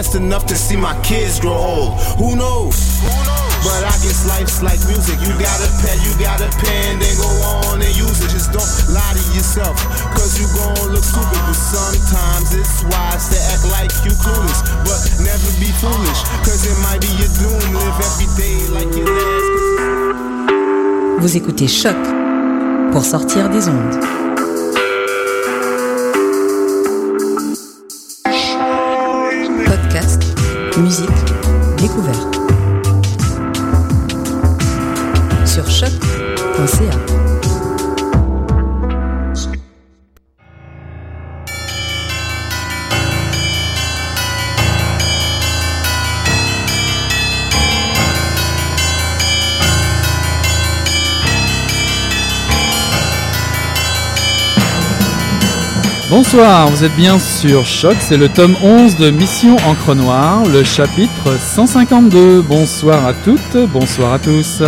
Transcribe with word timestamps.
blessed 0.00 0.16
enough 0.16 0.46
to 0.46 0.56
see 0.56 0.76
my 0.76 0.96
kids 1.02 1.38
grow 1.40 1.52
old. 1.52 1.92
Who 2.16 2.34
knows? 2.34 2.72
But 3.60 3.84
I 3.84 3.92
guess 4.00 4.24
life's 4.24 4.62
like 4.62 4.80
music. 4.88 5.20
You 5.20 5.28
got 5.36 5.60
a 5.60 5.68
pen, 5.84 6.00
you 6.00 6.16
got 6.16 6.40
a 6.40 6.48
pen, 6.56 6.98
then 7.00 7.14
go 7.20 7.28
on 7.60 7.82
and 7.84 7.92
use 7.92 8.24
it. 8.24 8.32
Just 8.32 8.48
don't 8.48 8.64
lie 8.96 9.12
to 9.12 9.24
yourself, 9.36 9.76
cause 10.16 10.40
you 10.40 10.48
gon' 10.56 10.96
look 10.96 11.04
stupid. 11.04 11.42
But 11.44 11.52
sometimes 11.52 12.48
it's 12.56 12.80
wise 12.88 13.28
to 13.28 13.36
act 13.52 13.68
like 13.76 13.92
you 14.00 14.16
clueless. 14.24 14.64
But 14.88 15.04
never 15.20 15.50
be 15.60 15.68
foolish, 15.84 16.20
cause 16.48 16.64
it 16.64 16.80
might 16.80 17.04
be 17.04 17.12
your 17.20 17.28
doom. 17.36 17.60
Live 17.76 18.00
every 18.00 18.28
day 18.40 18.56
like 18.72 18.88
your 18.96 19.04
last. 19.04 19.60
Vous 21.20 21.36
écoutez 21.36 21.68
Choc 21.68 22.00
pour 22.90 23.04
sortir 23.04 23.50
des 23.50 23.68
ondes. 23.68 24.19
Musique, 30.80 31.10
découverte. 31.76 32.40
Sur 35.44 35.68
choc.ca. 35.68 37.19
Bonsoir, 56.10 56.68
vous 56.68 56.82
êtes 56.82 56.96
bien 56.96 57.20
sur 57.20 57.64
Choc, 57.64 57.94
c'est 58.00 58.16
le 58.16 58.28
tome 58.28 58.56
11 58.64 58.96
de 58.96 59.10
Mission 59.10 59.54
Encre 59.64 59.94
Noire, 59.94 60.42
le 60.44 60.64
chapitre 60.64 61.38
152. 61.38 62.42
Bonsoir 62.42 63.06
à 63.06 63.14
toutes, 63.14 63.56
bonsoir 63.72 64.14
à 64.14 64.18
tous. 64.18 64.60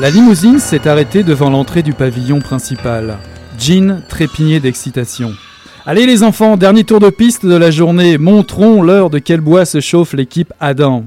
La 0.00 0.10
limousine 0.10 0.60
s'est 0.60 0.86
arrêtée 0.86 1.24
devant 1.24 1.50
l'entrée 1.50 1.82
du 1.82 1.92
pavillon 1.92 2.38
principal. 2.38 3.18
Jean 3.58 4.00
trépignait 4.08 4.60
d'excitation. 4.60 5.32
Allez 5.86 6.06
les 6.06 6.22
enfants, 6.22 6.56
dernier 6.56 6.84
tour 6.84 7.00
de 7.00 7.10
piste 7.10 7.44
de 7.44 7.56
la 7.56 7.72
journée, 7.72 8.16
montrons 8.16 8.80
l'heure 8.80 9.10
de 9.10 9.18
quel 9.18 9.40
bois 9.40 9.64
se 9.64 9.80
chauffe 9.80 10.12
l'équipe 10.12 10.52
Adam. 10.60 11.06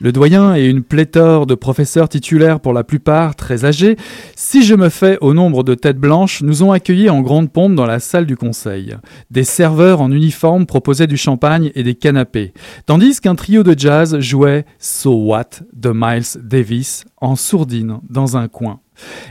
Le 0.00 0.10
doyen 0.10 0.56
et 0.56 0.66
une 0.66 0.82
pléthore 0.82 1.46
de 1.46 1.54
professeurs 1.54 2.08
titulaires 2.08 2.58
pour 2.58 2.72
la 2.72 2.82
plupart 2.82 3.36
très 3.36 3.64
âgés, 3.64 3.96
si 4.34 4.64
je 4.64 4.74
me 4.74 4.88
fais 4.88 5.18
au 5.20 5.34
nombre 5.34 5.62
de 5.62 5.74
têtes 5.74 5.98
blanches, 5.98 6.42
nous 6.42 6.64
ont 6.64 6.72
accueillis 6.72 7.10
en 7.10 7.20
grande 7.20 7.52
pompe 7.52 7.76
dans 7.76 7.86
la 7.86 8.00
salle 8.00 8.26
du 8.26 8.36
conseil. 8.36 8.96
Des 9.30 9.44
serveurs 9.44 10.00
en 10.00 10.10
uniforme 10.10 10.66
proposaient 10.66 11.06
du 11.06 11.16
champagne 11.16 11.70
et 11.76 11.84
des 11.84 11.94
canapés, 11.94 12.52
tandis 12.86 13.20
qu'un 13.20 13.36
trio 13.36 13.62
de 13.62 13.78
jazz 13.78 14.18
jouait 14.18 14.66
So 14.80 15.14
What 15.14 15.62
de 15.72 15.92
Miles 15.94 16.42
Davis 16.42 17.04
en 17.20 17.36
sourdine 17.36 18.00
dans 18.10 18.36
un 18.36 18.48
coin. 18.48 18.80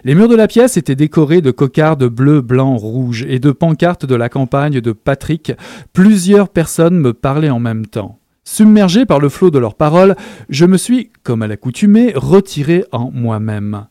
Les 0.05 0.15
murs 0.15 0.29
de 0.29 0.35
la 0.35 0.47
pièce 0.47 0.77
étaient 0.77 0.95
décorés 0.95 1.41
de 1.41 1.51
cocardes 1.51 2.05
bleu, 2.05 2.39
blanc, 2.39 2.77
rouge 2.77 3.25
et 3.27 3.39
de 3.39 3.51
pancartes 3.51 4.05
de 4.05 4.15
la 4.15 4.29
campagne 4.29 4.79
de 4.79 4.91
Patrick. 4.93 5.51
Plusieurs 5.91 6.47
personnes 6.47 6.99
me 6.99 7.13
parlaient 7.13 7.49
en 7.49 7.59
même 7.59 7.85
temps. 7.85 8.19
Submergé 8.43 9.05
par 9.05 9.19
le 9.19 9.29
flot 9.29 9.51
de 9.51 9.59
leurs 9.59 9.75
paroles, 9.75 10.15
je 10.49 10.65
me 10.65 10.77
suis, 10.77 11.11
comme 11.23 11.41
à 11.41 11.47
l'accoutumée, 11.47 12.13
retiré 12.15 12.85
en 12.91 13.09
moi-même. 13.11 13.87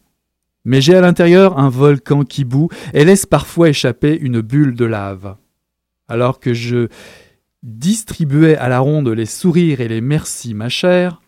Mais 0.64 0.80
j'ai 0.80 0.94
à 0.94 1.00
l'intérieur 1.00 1.58
un 1.58 1.68
volcan 1.68 2.24
qui 2.24 2.44
bout 2.44 2.68
et 2.92 3.04
laisse 3.04 3.26
parfois 3.26 3.70
échapper 3.70 4.16
une 4.18 4.40
bulle 4.40 4.74
de 4.74 4.84
lave. 4.84 5.36
Alors 6.08 6.38
que 6.38 6.54
je 6.54 6.88
distribuais 7.62 8.56
à 8.56 8.68
la 8.68 8.80
ronde 8.80 9.08
les 9.08 9.26
sourires 9.26 9.80
et 9.80 9.88
les 9.88 10.00
merci, 10.00 10.54
ma 10.54 10.68
chère, 10.68 11.22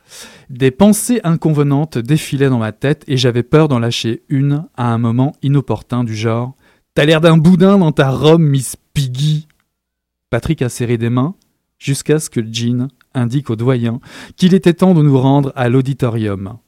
des 0.50 0.70
pensées 0.70 1.20
inconvenantes 1.24 1.98
défilaient 1.98 2.48
dans 2.48 2.58
ma 2.58 2.72
tête 2.72 3.04
et 3.06 3.16
j'avais 3.16 3.42
peur 3.42 3.68
d'en 3.68 3.78
lâcher 3.78 4.22
une 4.28 4.66
à 4.76 4.92
un 4.92 4.98
moment 4.98 5.32
inopportun 5.42 6.04
du 6.04 6.14
genre 6.14 6.54
T'as 6.94 7.06
l'air 7.06 7.20
d'un 7.20 7.36
boudin 7.36 7.78
dans 7.78 7.90
ta 7.90 8.10
robe, 8.10 8.40
Miss 8.40 8.76
Piggy. 8.92 9.48
Patrick 10.30 10.62
a 10.62 10.68
serré 10.68 10.96
des 10.96 11.10
mains 11.10 11.34
jusqu'à 11.76 12.20
ce 12.20 12.30
que 12.30 12.40
Jean 12.40 12.88
indique 13.14 13.50
au 13.50 13.56
doyen 13.56 14.00
qu'il 14.36 14.54
était 14.54 14.74
temps 14.74 14.94
de 14.94 15.02
nous 15.02 15.18
rendre 15.18 15.52
à 15.56 15.68
l'auditorium. 15.68 16.58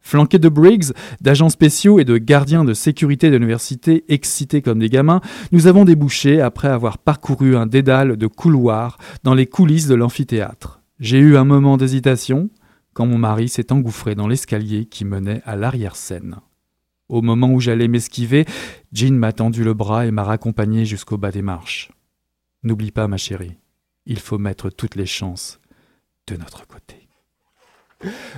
Flanqués 0.00 0.38
de 0.38 0.48
Briggs, 0.48 0.92
d'agents 1.20 1.50
spéciaux 1.50 2.00
et 2.00 2.04
de 2.04 2.16
gardiens 2.18 2.64
de 2.64 2.74
sécurité 2.74 3.30
de 3.30 3.36
l'université 3.36 4.04
excités 4.08 4.62
comme 4.62 4.78
des 4.78 4.88
gamins, 4.88 5.20
nous 5.52 5.66
avons 5.66 5.84
débouché 5.84 6.40
après 6.40 6.68
avoir 6.68 6.98
parcouru 6.98 7.56
un 7.56 7.66
dédale 7.66 8.16
de 8.16 8.26
couloirs 8.26 8.98
dans 9.22 9.34
les 9.34 9.46
coulisses 9.46 9.86
de 9.86 9.94
l'amphithéâtre. 9.94 10.80
J'ai 10.98 11.18
eu 11.18 11.36
un 11.36 11.44
moment 11.44 11.76
d'hésitation 11.76 12.50
quand 12.92 13.06
mon 13.06 13.18
mari 13.18 13.48
s'est 13.48 13.72
engouffré 13.72 14.14
dans 14.14 14.26
l'escalier 14.26 14.86
qui 14.86 15.04
menait 15.04 15.42
à 15.44 15.54
l'arrière-scène. 15.54 16.36
Au 17.08 17.22
moment 17.22 17.52
où 17.52 17.60
j'allais 17.60 17.88
m'esquiver, 17.88 18.46
Jean 18.92 19.14
m'a 19.14 19.32
tendu 19.32 19.64
le 19.64 19.74
bras 19.74 20.06
et 20.06 20.10
m'a 20.10 20.24
raccompagné 20.24 20.84
jusqu'au 20.84 21.18
bas 21.18 21.30
des 21.30 21.42
marches. 21.42 21.90
N'oublie 22.62 22.90
pas, 22.90 23.08
ma 23.08 23.16
chérie, 23.16 23.56
il 24.06 24.18
faut 24.18 24.38
mettre 24.38 24.70
toutes 24.70 24.96
les 24.96 25.06
chances 25.06 25.59
de 26.26 26.36
notre 26.36 26.66
côté. 26.66 27.00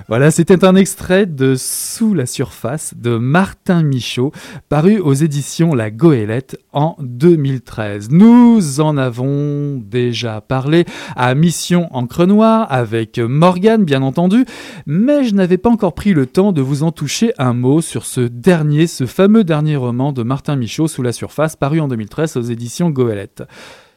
Voilà, 0.09 0.29
c'était 0.29 0.65
un 0.65 0.75
extrait 0.75 1.25
de 1.25 1.55
Sous 1.55 2.13
la 2.13 2.25
surface 2.25 2.95
de 2.97 3.15
Martin 3.15 3.81
Michaud, 3.81 4.33
paru 4.67 4.99
aux 4.99 5.13
éditions 5.13 5.73
La 5.73 5.89
Goélette 5.89 6.59
en 6.73 6.97
2013. 6.99 8.09
Nous 8.09 8.81
en 8.81 8.97
avons 8.97 9.77
déjà 9.77 10.41
parlé 10.41 10.83
à 11.15 11.33
Mission 11.33 11.87
Encre 11.95 12.25
Noire 12.25 12.67
avec 12.69 13.19
Morgane, 13.19 13.85
bien 13.85 14.01
entendu, 14.01 14.43
mais 14.85 15.23
je 15.23 15.33
n'avais 15.33 15.57
pas 15.57 15.69
encore 15.69 15.93
pris 15.93 16.13
le 16.13 16.25
temps 16.25 16.51
de 16.51 16.61
vous 16.61 16.83
en 16.83 16.91
toucher 16.91 17.31
un 17.37 17.53
mot 17.53 17.79
sur 17.79 18.05
ce 18.05 18.19
dernier, 18.19 18.85
ce 18.87 19.05
fameux 19.05 19.45
dernier 19.45 19.77
roman 19.77 20.11
de 20.11 20.23
Martin 20.23 20.57
Michaud, 20.57 20.89
Sous 20.89 21.03
la 21.03 21.13
surface, 21.13 21.55
paru 21.55 21.79
en 21.79 21.87
2013 21.87 22.35
aux 22.35 22.41
éditions 22.41 22.89
Goélette. 22.89 23.43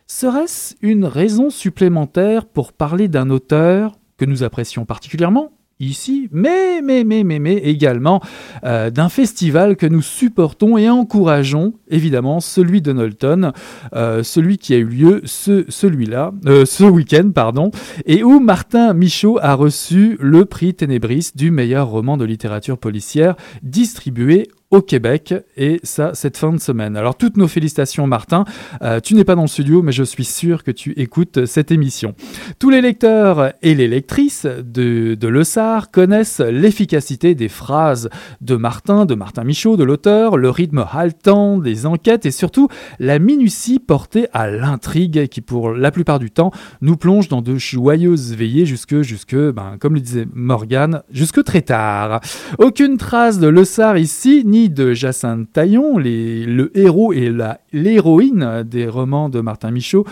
Serait-ce 0.08 0.76
une 0.82 1.04
raison 1.04 1.50
supplémentaire 1.50 2.46
pour 2.46 2.72
parler 2.72 3.08
d'un 3.08 3.28
auteur 3.28 3.98
que 4.16 4.24
nous 4.24 4.44
apprécions 4.44 4.84
particulièrement 4.84 5.50
ici, 5.80 6.28
mais, 6.32 6.80
mais, 6.80 7.04
mais, 7.04 7.24
mais, 7.24 7.56
également 7.56 8.22
euh, 8.64 8.90
d'un 8.90 9.08
festival 9.08 9.76
que 9.76 9.84
nous 9.84 10.00
supportons 10.02 10.78
et 10.78 10.88
encourageons, 10.88 11.74
évidemment, 11.88 12.40
celui 12.40 12.80
de 12.80 12.92
Knowlton, 12.92 13.52
euh, 13.94 14.22
celui 14.22 14.58
qui 14.58 14.74
a 14.74 14.78
eu 14.78 14.86
lieu 14.86 15.22
ce, 15.24 15.66
euh, 15.66 16.64
ce 16.64 16.84
week-end, 16.84 17.30
pardon, 17.34 17.70
et 18.06 18.22
où 18.22 18.40
Martin 18.40 18.94
Michaud 18.94 19.38
a 19.42 19.54
reçu 19.54 20.16
le 20.20 20.44
prix 20.44 20.72
Ténébris 20.72 21.32
du 21.34 21.50
meilleur 21.50 21.88
roman 21.88 22.16
de 22.16 22.24
littérature 22.24 22.78
policière 22.78 23.34
distribué 23.62 24.48
au 24.70 24.82
Québec 24.82 25.34
et 25.56 25.78
ça 25.84 26.12
cette 26.14 26.36
fin 26.36 26.52
de 26.52 26.58
semaine. 26.58 26.96
Alors 26.96 27.16
toutes 27.16 27.36
nos 27.36 27.48
félicitations 27.48 28.06
Martin, 28.06 28.44
Euh, 28.82 29.00
tu 29.00 29.14
n'es 29.14 29.24
pas 29.24 29.34
dans 29.34 29.42
le 29.42 29.48
studio 29.48 29.82
mais 29.82 29.92
je 29.92 30.02
suis 30.02 30.24
sûr 30.24 30.64
que 30.64 30.70
tu 30.70 30.92
écoutes 30.98 31.46
cette 31.46 31.70
émission. 31.70 32.14
Tous 32.58 32.70
les 32.70 32.80
lecteurs 32.80 33.52
et 33.62 33.74
les 33.74 33.88
lectrices 33.88 34.44
de, 34.46 35.14
de 35.14 35.28
Le 35.28 35.44
Sar 35.44 35.90
connaissent 35.90 36.40
l'efficacité 36.40 37.34
des 37.34 37.48
phrases 37.48 38.08
de 38.40 38.56
Martin, 38.56 39.06
de 39.06 39.14
Martin 39.14 39.44
Michaud, 39.44 39.76
de 39.76 39.84
l'auteur, 39.84 40.36
le 40.36 40.50
rythme 40.50 40.84
haletant 40.90 41.58
des 41.58 41.86
enquêtes 41.86 42.26
et 42.26 42.30
surtout 42.30 42.68
la 42.98 43.18
minutie 43.18 43.78
portée 43.78 44.26
à 44.32 44.50
l'intrigue 44.50 45.28
qui 45.28 45.40
pour 45.40 45.70
la 45.70 45.90
plupart 45.90 46.18
du 46.18 46.30
temps 46.30 46.50
nous 46.80 46.96
plonge 46.96 47.28
dans 47.28 47.42
de 47.42 47.56
joyeuses 47.56 48.34
veillées 48.34 48.66
jusque, 48.66 49.00
jusque 49.02 49.36
ben, 49.36 49.76
comme 49.78 49.94
le 49.94 50.00
disait 50.00 50.26
Morgane, 50.34 51.02
jusque 51.10 51.42
très 51.44 51.62
tard. 51.62 52.20
Aucune 52.58 52.96
trace 52.96 53.38
de 53.38 53.48
Le 53.48 53.64
Sar 53.64 53.96
ici, 53.96 54.42
ni 54.44 54.55
de 54.68 54.92
Jacinthe 54.94 55.52
Taillon, 55.52 55.98
le 55.98 56.70
héros 56.74 57.12
et 57.12 57.32
l'héroïne 57.72 58.62
des 58.64 58.88
romans 58.88 59.28
de 59.28 59.40
Martin 59.40 59.70
Michaud. 59.70 60.04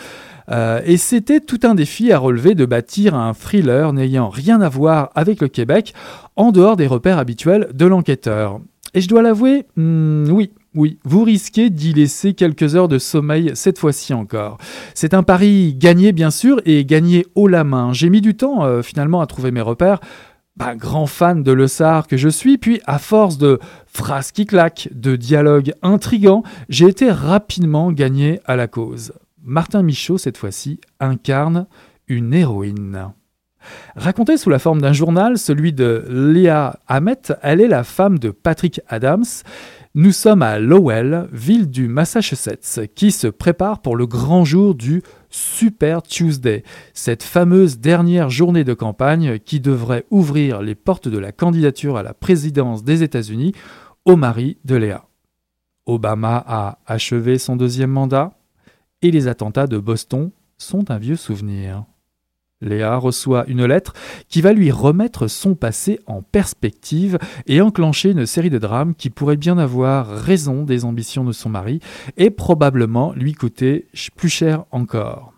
Euh, 0.51 0.81
et 0.85 0.97
c'était 0.97 1.41
tout 1.41 1.61
un 1.63 1.75
défi 1.75 2.13
à 2.13 2.19
relever 2.19 2.55
de 2.55 2.67
bâtir 2.67 3.15
un 3.15 3.33
thriller 3.33 3.93
n'ayant 3.93 4.29
rien 4.29 4.61
à 4.61 4.69
voir 4.69 5.11
avec 5.15 5.41
le 5.41 5.49
Québec, 5.49 5.95
en 6.37 6.53
dehors 6.53 6.77
des 6.77 6.87
repères 6.87 7.19
habituels 7.19 7.69
de 7.73 7.87
l'enquêteur. 7.87 8.61
Et 8.93 9.01
je 9.01 9.09
dois 9.09 9.23
l'avouer, 9.23 9.65
hmm, 9.77 10.31
oui, 10.31 10.51
Oui, 10.75 10.99
vous 11.05 11.23
risquez 11.23 11.71
d'y 11.71 11.93
laisser 11.93 12.35
quelques 12.35 12.75
heures 12.75 12.89
de 12.89 12.99
sommeil 12.99 13.53
cette 13.55 13.79
fois-ci 13.79 14.13
encore. 14.13 14.59
C'est 14.95 15.15
un 15.15 15.23
pari 15.23 15.75
gagné 15.75 16.11
bien 16.11 16.31
sûr 16.31 16.61
et 16.65 16.85
gagné 16.85 17.27
haut 17.37 17.47
la 17.47 17.63
main. 17.63 17.93
J'ai 17.93 18.11
mis 18.11 18.21
du 18.21 18.37
temps 18.37 18.65
euh, 18.65 18.83
finalement 18.83 19.21
à 19.21 19.27
trouver 19.27 19.53
mes 19.53 19.61
repères. 19.61 20.01
Bah, 20.57 20.77
grand 20.77 21.07
fan 21.07 21.43
de 21.43 21.51
Le 21.51 21.67
Sar 21.67 22.07
que 22.07 22.17
je 22.17 22.29
suis, 22.29 22.59
puis 22.59 22.81
à 22.87 23.01
force 23.01 23.39
de 23.39 23.59
phrases 23.87 24.31
qui 24.31 24.47
claquent, 24.47 24.89
de 24.93 25.17
dialogues 25.17 25.73
intrigants, 25.83 26.45
j'ai 26.69 26.87
été 26.87 27.11
rapidement 27.11 27.91
gagné 27.91 28.41
à 28.45 28.55
la 28.55 28.69
cause. 28.69 29.15
Martin 29.43 29.83
Michaud, 29.83 30.17
cette 30.17 30.37
fois-ci, 30.39 30.81
incarne 31.01 31.67
une 32.07 32.33
héroïne. 32.33 33.11
Racontée 33.97 34.37
sous 34.37 34.49
la 34.49 34.61
forme 34.61 34.81
d'un 34.81 34.93
journal, 34.93 35.39
celui 35.39 35.73
de 35.73 36.05
Léa 36.09 36.79
Hamet, 36.87 37.33
elle 37.43 37.61
est 37.61 37.67
la 37.67 37.83
femme 37.83 38.21
de 38.21 38.31
Patrick 38.31 38.81
Adams. 38.87 39.25
Nous 39.97 40.11
sommes 40.11 40.43
à 40.43 40.59
Lowell, 40.59 41.29
ville 41.31 41.71
du 41.71 41.87
Massachusetts, 41.87 42.81
qui 42.97 43.13
se 43.13 43.29
prépare 43.29 43.81
pour 43.81 43.95
le 43.95 44.09
grand 44.09 44.45
jour 44.45 44.75
du 44.75 45.05
Super 45.31 46.03
Tuesday, 46.03 46.65
cette 46.95 47.23
fameuse 47.23 47.79
dernière 47.79 48.29
journée 48.29 48.65
de 48.65 48.75
campagne 48.75 49.39
qui 49.39 49.61
devrait 49.61 50.05
ouvrir 50.11 50.63
les 50.63 50.75
portes 50.75 51.07
de 51.07 51.19
la 51.19 51.31
candidature 51.31 51.97
à 51.97 52.03
la 52.03 52.13
présidence 52.13 52.83
des 52.83 53.05
États-Unis 53.05 53.53
au 54.05 54.17
mari 54.17 54.59
de 54.65 54.75
Léa. 54.75 55.07
Obama 55.87 56.43
a 56.45 56.81
achevé 56.87 57.39
son 57.39 57.55
deuxième 57.55 57.93
mandat 57.93 58.33
et 59.01 59.13
les 59.13 59.29
attentats 59.29 59.69
de 59.69 59.79
Boston 59.79 60.33
sont 60.59 60.91
un 60.91 60.99
vieux 60.99 61.15
souvenir. 61.15 61.85
Léa 62.61 62.97
reçoit 62.97 63.45
une 63.49 63.65
lettre 63.65 63.93
qui 64.29 64.41
va 64.41 64.53
lui 64.53 64.71
remettre 64.71 65.29
son 65.29 65.55
passé 65.55 66.01
en 66.07 66.23
perspective 66.23 67.19
et 67.47 67.61
enclencher 67.61 68.11
une 68.11 68.27
série 68.27 68.51
de 68.51 68.59
drames 68.59 68.95
qui 68.95 69.11
pourraient 69.11 69.37
bien 69.37 69.59
avoir 69.59 70.09
raison 70.09 70.63
des 70.63 70.85
ambitions 70.85 71.25
de 71.25 71.33
son 71.33 71.51
mari 71.51 71.81
et 72.17 72.31
probablement 72.31 73.13
lui 73.15 73.33
coûter 73.33 73.89
plus 74.17 74.29
cher 74.29 74.65
encore. 74.71 75.33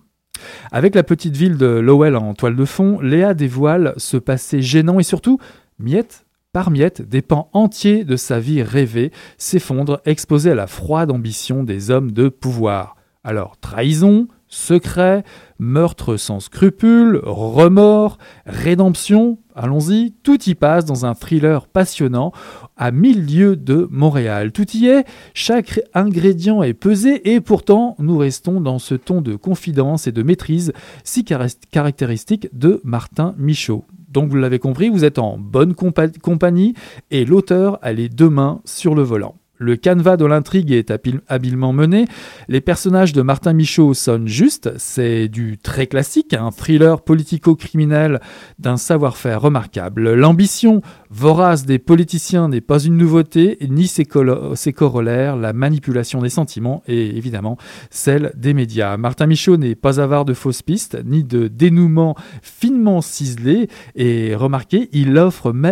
Avec 0.70 0.94
la 0.94 1.02
petite 1.02 1.36
ville 1.36 1.56
de 1.56 1.66
Lowell 1.66 2.16
en 2.16 2.34
toile 2.34 2.56
de 2.56 2.64
fond, 2.64 3.00
Léa 3.00 3.34
dévoile 3.34 3.94
ce 3.96 4.16
passé 4.16 4.60
gênant 4.60 5.00
et 5.00 5.04
surtout, 5.04 5.38
miette 5.78 6.26
par 6.56 6.70
miette, 6.70 7.02
des 7.06 7.20
pans 7.20 7.50
entiers 7.52 8.04
de 8.04 8.16
sa 8.16 8.40
vie 8.40 8.62
rêvée 8.62 9.12
s'effondrent, 9.36 10.00
exposés 10.06 10.52
à 10.52 10.54
la 10.54 10.66
froide 10.66 11.10
ambition 11.10 11.64
des 11.64 11.90
hommes 11.90 12.12
de 12.12 12.30
pouvoir. 12.30 12.96
Alors, 13.24 13.58
trahison, 13.60 14.26
secret, 14.48 15.22
meurtre 15.58 16.17
sans 16.17 16.41
scrupules, 16.41 17.20
remords, 17.25 18.19
rédemption, 18.47 19.38
allons-y, 19.55 20.12
tout 20.23 20.43
y 20.49 20.55
passe 20.55 20.85
dans 20.85 21.06
un 21.06 21.14
thriller 21.14 21.67
passionnant 21.67 22.32
à 22.76 22.91
mille 22.91 23.26
lieues 23.26 23.56
de 23.56 23.88
Montréal. 23.91 24.53
Tout 24.53 24.70
y 24.76 24.87
est, 24.87 25.05
chaque 25.35 25.81
ingrédient 25.94 26.62
est 26.62 26.75
pesé 26.75 27.35
et 27.35 27.41
pourtant 27.41 27.97
nous 27.99 28.19
restons 28.19 28.61
dans 28.61 28.79
ce 28.79 28.94
ton 28.94 29.23
de 29.23 29.37
confidence 29.37 30.06
et 30.06 30.12
de 30.12 30.23
maîtrise 30.23 30.73
si 31.05 31.25
caractéristique 31.25 32.49
de 32.53 32.81
Martin 32.85 33.35
Michaud. 33.38 33.85
Donc 34.08 34.31
vous 34.31 34.37
l'avez 34.37 34.58
compris, 34.58 34.88
vous 34.88 35.05
êtes 35.05 35.19
en 35.19 35.37
bonne 35.38 35.75
compagnie 35.75 36.75
et 37.11 37.25
l'auteur 37.25 37.79
a 37.82 37.93
les 37.93 38.08
deux 38.08 38.31
mains 38.31 38.61
sur 38.64 38.94
le 38.94 39.03
volant. 39.03 39.35
Le 39.58 39.76
canevas 39.76 40.17
de 40.17 40.26
l'intrigue 40.26 40.70
est 40.73 40.93
habilement 41.29 41.73
mené. 41.73 42.06
Les 42.49 42.61
personnages 42.61 43.12
de 43.12 43.23
Martin 43.23 43.55
Michaud 43.55 43.94
sonnent 43.94 44.29
justes. 44.29 44.70
C'est 44.76 45.29
du 45.29 45.56
très 45.58 45.87
classique, 45.87 46.35
un 46.35 46.50
thriller 46.50 47.03
politico-criminel 47.03 48.20
d'un 48.58 48.76
savoir-faire 48.76 49.41
remarquable. 49.41 50.12
L'ambition 50.12 50.82
vorace 51.11 51.67
des 51.67 51.79
politiciens 51.79 52.49
n'est 52.49 52.61
pas 52.61 52.79
une 52.79 52.97
nouveauté, 52.97 53.58
ni 53.69 53.87
ses, 53.87 54.05
corollaires, 54.05 55.37
la 55.37 55.53
manipulation 55.53 56.20
des 56.20 56.29
sentiments 56.29 56.82
et 56.87 57.17
évidemment 57.17 57.56
celle 57.91 58.32
des 58.37 58.55
médias. 58.55 58.97
Martin 58.97 59.26
Michaud 59.26 59.56
n'est 59.56 59.75
pas 59.75 60.00
avare 60.00 60.25
de 60.25 60.35
fausses 60.35 60.62
pistes, 60.62 60.99
ni 61.05 61.25
de 61.25 61.49
dénouements 61.49 62.17
finement 62.43 63.00
ciselés. 63.00 63.69
Et 63.94 64.35
remarquez, 64.35 64.88
il, 64.93 65.20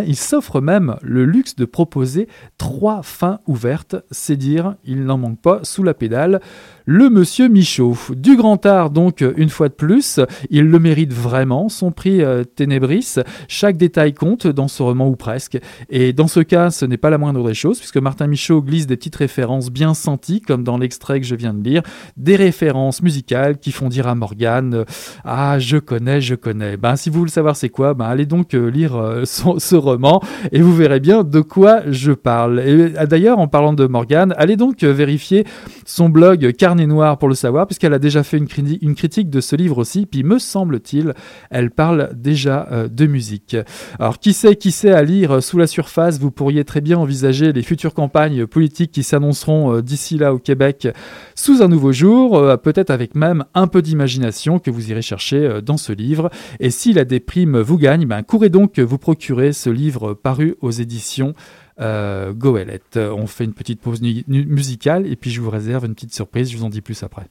il 0.07 0.15
s'offre 0.15 0.61
même 0.61 0.95
le 1.01 1.25
luxe 1.25 1.55
de 1.55 1.65
proposer 1.65 2.27
trois 2.57 3.03
fins 3.03 3.39
ouvertes 3.47 3.95
c'est 4.11 4.37
dire, 4.37 4.75
il 4.83 5.05
n'en 5.05 5.17
manque 5.17 5.41
pas 5.41 5.59
sous 5.63 5.83
la 5.83 5.93
pédale 5.93 6.41
le 6.85 7.09
monsieur 7.09 7.49
Michaud. 7.49 7.97
Du 8.15 8.35
grand 8.35 8.63
art 8.65 8.91
donc 8.91 9.23
une 9.37 9.49
fois 9.49 9.69
de 9.69 9.73
plus, 9.73 10.19
il 10.49 10.65
le 10.65 10.79
mérite 10.79 11.13
vraiment, 11.13 11.67
son 11.69 11.91
prix 11.91 12.21
euh, 12.21 12.43
Ténébris, 12.43 13.15
chaque 13.47 13.77
détail 13.77 14.13
compte 14.13 14.47
dans 14.47 14.67
ce 14.67 14.83
roman 14.83 15.07
ou 15.07 15.15
presque, 15.15 15.57
et 15.89 16.13
dans 16.13 16.27
ce 16.27 16.39
cas 16.39 16.69
ce 16.69 16.85
n'est 16.85 16.97
pas 16.97 17.09
la 17.09 17.17
moindre 17.17 17.47
des 17.47 17.53
choses, 17.53 17.79
puisque 17.79 17.97
Martin 17.97 18.27
Michaud 18.27 18.61
glisse 18.61 18.85
des 18.85 18.97
petites 18.97 19.15
références 19.15 19.71
bien 19.71 19.93
senties, 19.93 20.41
comme 20.41 20.63
dans 20.63 20.77
l'extrait 20.77 21.19
que 21.19 21.25
je 21.25 21.35
viens 21.35 21.53
de 21.53 21.63
lire, 21.63 21.81
des 22.17 22.35
références 22.35 23.01
musicales 23.01 23.57
qui 23.57 23.71
font 23.71 23.89
dire 23.89 24.07
à 24.07 24.15
Morgane 24.15 24.73
euh, 24.75 24.85
Ah 25.23 25.57
je 25.59 25.77
connais, 25.77 26.21
je 26.21 26.35
connais. 26.35 26.77
Ben 26.77 26.95
si 26.95 27.09
vous 27.09 27.19
voulez 27.19 27.31
savoir 27.31 27.55
c'est 27.55 27.69
quoi, 27.69 27.95
ben 27.95 28.05
allez 28.05 28.25
donc 28.25 28.53
euh, 28.53 28.69
lire 28.69 29.21
ce 29.25 29.75
roman 29.75 30.21
et 30.51 30.61
vous 30.61 30.75
verrez 30.75 30.99
bien 30.99 31.23
de 31.23 31.41
quoi 31.41 31.81
je 31.87 32.11
parle. 32.11 32.59
Et 32.59 32.89
d'ailleurs 33.07 33.39
en 33.39 33.47
parlant 33.47 33.73
de 33.73 33.87
Morgane, 33.87 34.33
allez 34.37 34.55
donc 34.55 34.83
vérifier 34.83 35.45
son 35.85 36.09
blog 36.09 36.51
Car 36.77 36.87
Noir 36.87 37.17
pour 37.17 37.29
le 37.29 37.35
savoir, 37.35 37.67
puisqu'elle 37.67 37.93
a 37.93 37.99
déjà 37.99 38.23
fait 38.23 38.37
une, 38.37 38.47
une, 38.81 38.95
critique 38.95 39.29
de 39.29 39.41
ce 39.41 39.55
livre 39.55 39.77
aussi, 39.77 40.05
puis 40.05 40.23
me 40.23 40.39
semble-t-il, 40.39 41.13
elle 41.49 41.71
parle 41.71 42.11
déjà 42.15 42.67
euh, 42.71 42.87
de 42.87 43.05
musique. 43.05 43.55
Alors 43.99 44.19
qui 44.19 44.33
sait, 44.33 44.55
qui 44.55 44.71
sait 44.71 44.91
à 44.91 45.03
lire 45.03 45.35
euh, 45.35 45.41
sous 45.41 45.57
la 45.57 45.67
surface, 45.67 46.19
vous 46.19 46.31
pourriez 46.31 46.63
très 46.63 46.81
bien 46.81 46.97
envisager 46.97 47.53
les 47.53 47.63
futures 47.63 47.93
campagnes 47.93 48.45
politiques 48.45 48.91
qui 48.91 49.03
s'annonceront 49.03 49.75
euh, 49.75 49.81
d'ici 49.81 50.17
là 50.17 50.33
au 50.33 50.39
Québec 50.39 50.87
sous 51.35 51.61
un 51.61 51.67
nouveau 51.67 51.91
jour, 51.91 52.41
peut-être 52.61 52.89
avec 52.89 53.15
même 53.15 53.45
un 53.53 53.67
peu 53.67 53.81
d'imagination 53.81 54.59
que 54.59 54.71
vous 54.71 54.91
irez 54.91 55.01
chercher 55.01 55.61
dans 55.61 55.77
ce 55.77 55.93
livre. 55.93 56.29
Et 56.59 56.69
si 56.69 56.93
la 56.93 57.05
déprime 57.05 57.59
vous 57.59 57.77
gagne, 57.77 58.05
ben, 58.05 58.23
courez 58.23 58.49
donc 58.49 58.79
vous 58.79 58.97
procurer 58.97 59.53
ce 59.53 59.69
livre 59.69 60.13
paru 60.13 60.55
aux 60.61 60.71
éditions 60.71 61.33
euh, 61.79 62.33
On 62.95 63.27
fait 63.27 63.43
une 63.43 63.53
petite 63.53 63.81
pause 63.81 64.01
musicale 64.01 65.07
et 65.07 65.15
puis 65.15 65.31
je 65.31 65.41
vous 65.41 65.49
réserve 65.49 65.85
une 65.85 65.95
petite 65.95 66.13
surprise, 66.13 66.51
je 66.51 66.57
vous 66.57 66.63
en 66.63 66.69
dis 66.69 66.81
plus 66.81 67.03
après. 67.03 67.27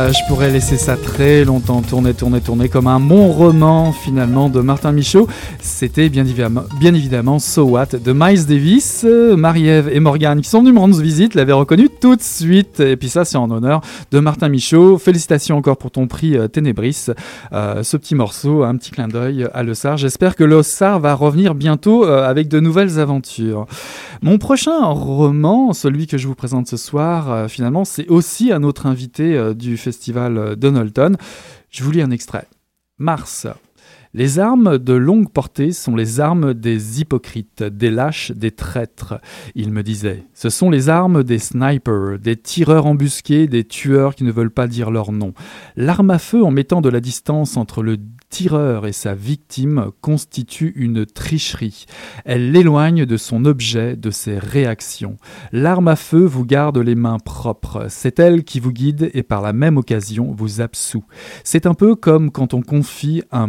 Ah, 0.00 0.12
je 0.12 0.24
pourrais 0.28 0.52
laisser 0.52 0.76
ça 0.76 0.96
très 0.96 1.44
longtemps 1.44 1.82
tourner, 1.82 2.14
tourner, 2.14 2.40
tourner 2.40 2.68
comme 2.68 2.86
un 2.86 3.00
bon 3.00 3.32
roman 3.32 3.90
finalement 3.90 4.48
de 4.48 4.60
Martin 4.60 4.92
Michaud. 4.92 5.26
C'était 5.58 6.08
bien 6.08 6.24
évidemment, 6.24 6.62
bien 6.78 6.94
évidemment 6.94 7.40
So 7.40 7.64
What 7.64 7.86
de 8.04 8.12
Miles 8.12 8.46
Davis. 8.46 9.04
Euh, 9.04 9.36
Marie-Ève 9.36 9.88
et 9.92 9.98
Morgane 9.98 10.40
qui 10.40 10.48
sont 10.48 10.60
venus 10.60 10.72
me 10.72 10.78
rendre 10.78 10.96
visite 11.00 11.34
l'avaient 11.34 11.52
reconnu 11.52 11.88
tout 11.88 12.14
de 12.14 12.22
suite. 12.22 12.78
Et 12.78 12.94
puis 12.94 13.08
ça 13.08 13.24
c'est 13.24 13.38
en 13.38 13.50
honneur 13.50 13.80
de 14.12 14.20
Martin 14.20 14.48
Michaud. 14.48 14.98
Félicitations 14.98 15.56
encore 15.56 15.76
pour 15.76 15.90
ton 15.90 16.06
prix 16.06 16.36
euh, 16.36 16.46
Ténébris. 16.46 17.06
Euh, 17.52 17.82
ce 17.82 17.96
petit 17.96 18.14
morceau, 18.14 18.62
un 18.62 18.76
petit 18.76 18.92
clin 18.92 19.08
d'œil 19.08 19.48
à 19.52 19.64
Le. 19.64 19.72
J'espère 19.96 20.36
que 20.36 20.44
Le 20.44 20.62
Sar 20.62 21.00
va 21.00 21.14
revenir 21.14 21.56
bientôt 21.56 22.04
avec 22.04 22.46
de 22.46 22.60
nouvelles 22.60 23.00
aventures. 23.00 23.66
Mon 24.22 24.38
prochain 24.38 24.86
roman, 24.86 25.72
celui 25.72 26.06
que 26.06 26.18
je 26.18 26.28
vous 26.28 26.36
présente 26.36 26.68
ce 26.68 26.76
soir, 26.76 27.50
finalement 27.50 27.84
c'est 27.84 28.08
aussi 28.08 28.52
un 28.52 28.62
autre 28.62 28.86
invité 28.86 29.54
du 29.54 29.76
festival 29.76 29.87
Donaldton. 30.56 31.16
Je 31.70 31.84
vous 31.84 31.90
lis 31.90 32.02
un 32.02 32.10
extrait. 32.10 32.48
Mars. 32.98 33.46
Les 34.14 34.38
armes 34.38 34.78
de 34.78 34.94
longue 34.94 35.30
portée 35.30 35.70
sont 35.72 35.94
les 35.94 36.18
armes 36.18 36.54
des 36.54 37.00
hypocrites, 37.00 37.62
des 37.62 37.90
lâches, 37.90 38.32
des 38.32 38.50
traîtres, 38.50 39.20
il 39.54 39.70
me 39.70 39.82
disait. 39.82 40.24
Ce 40.32 40.48
sont 40.48 40.70
les 40.70 40.88
armes 40.88 41.22
des 41.22 41.38
snipers, 41.38 42.18
des 42.18 42.36
tireurs 42.36 42.86
embusqués, 42.86 43.46
des 43.46 43.64
tueurs 43.64 44.14
qui 44.14 44.24
ne 44.24 44.32
veulent 44.32 44.50
pas 44.50 44.66
dire 44.66 44.90
leur 44.90 45.12
nom. 45.12 45.34
L'arme 45.76 46.10
à 46.10 46.18
feu 46.18 46.42
en 46.42 46.50
mettant 46.50 46.80
de 46.80 46.88
la 46.88 47.00
distance 47.00 47.58
entre 47.58 47.82
le 47.82 47.98
tireur 48.28 48.86
et 48.86 48.92
sa 48.92 49.14
victime 49.14 49.90
constitue 50.00 50.72
une 50.76 51.06
tricherie. 51.06 51.86
Elle 52.24 52.52
l'éloigne 52.52 53.06
de 53.06 53.16
son 53.16 53.44
objet, 53.44 53.96
de 53.96 54.10
ses 54.10 54.38
réactions. 54.38 55.16
L'arme 55.52 55.88
à 55.88 55.96
feu 55.96 56.24
vous 56.24 56.44
garde 56.44 56.78
les 56.78 56.94
mains 56.94 57.18
propres. 57.18 57.86
C'est 57.88 58.18
elle 58.18 58.44
qui 58.44 58.60
vous 58.60 58.72
guide 58.72 59.10
et 59.14 59.22
par 59.22 59.40
la 59.40 59.52
même 59.52 59.76
occasion 59.76 60.32
vous 60.36 60.60
absout. 60.60 61.04
C'est 61.44 61.66
un 61.66 61.74
peu 61.74 61.94
comme 61.94 62.30
quand 62.30 62.54
on 62.54 62.62
confie 62.62 63.22
à 63.30 63.46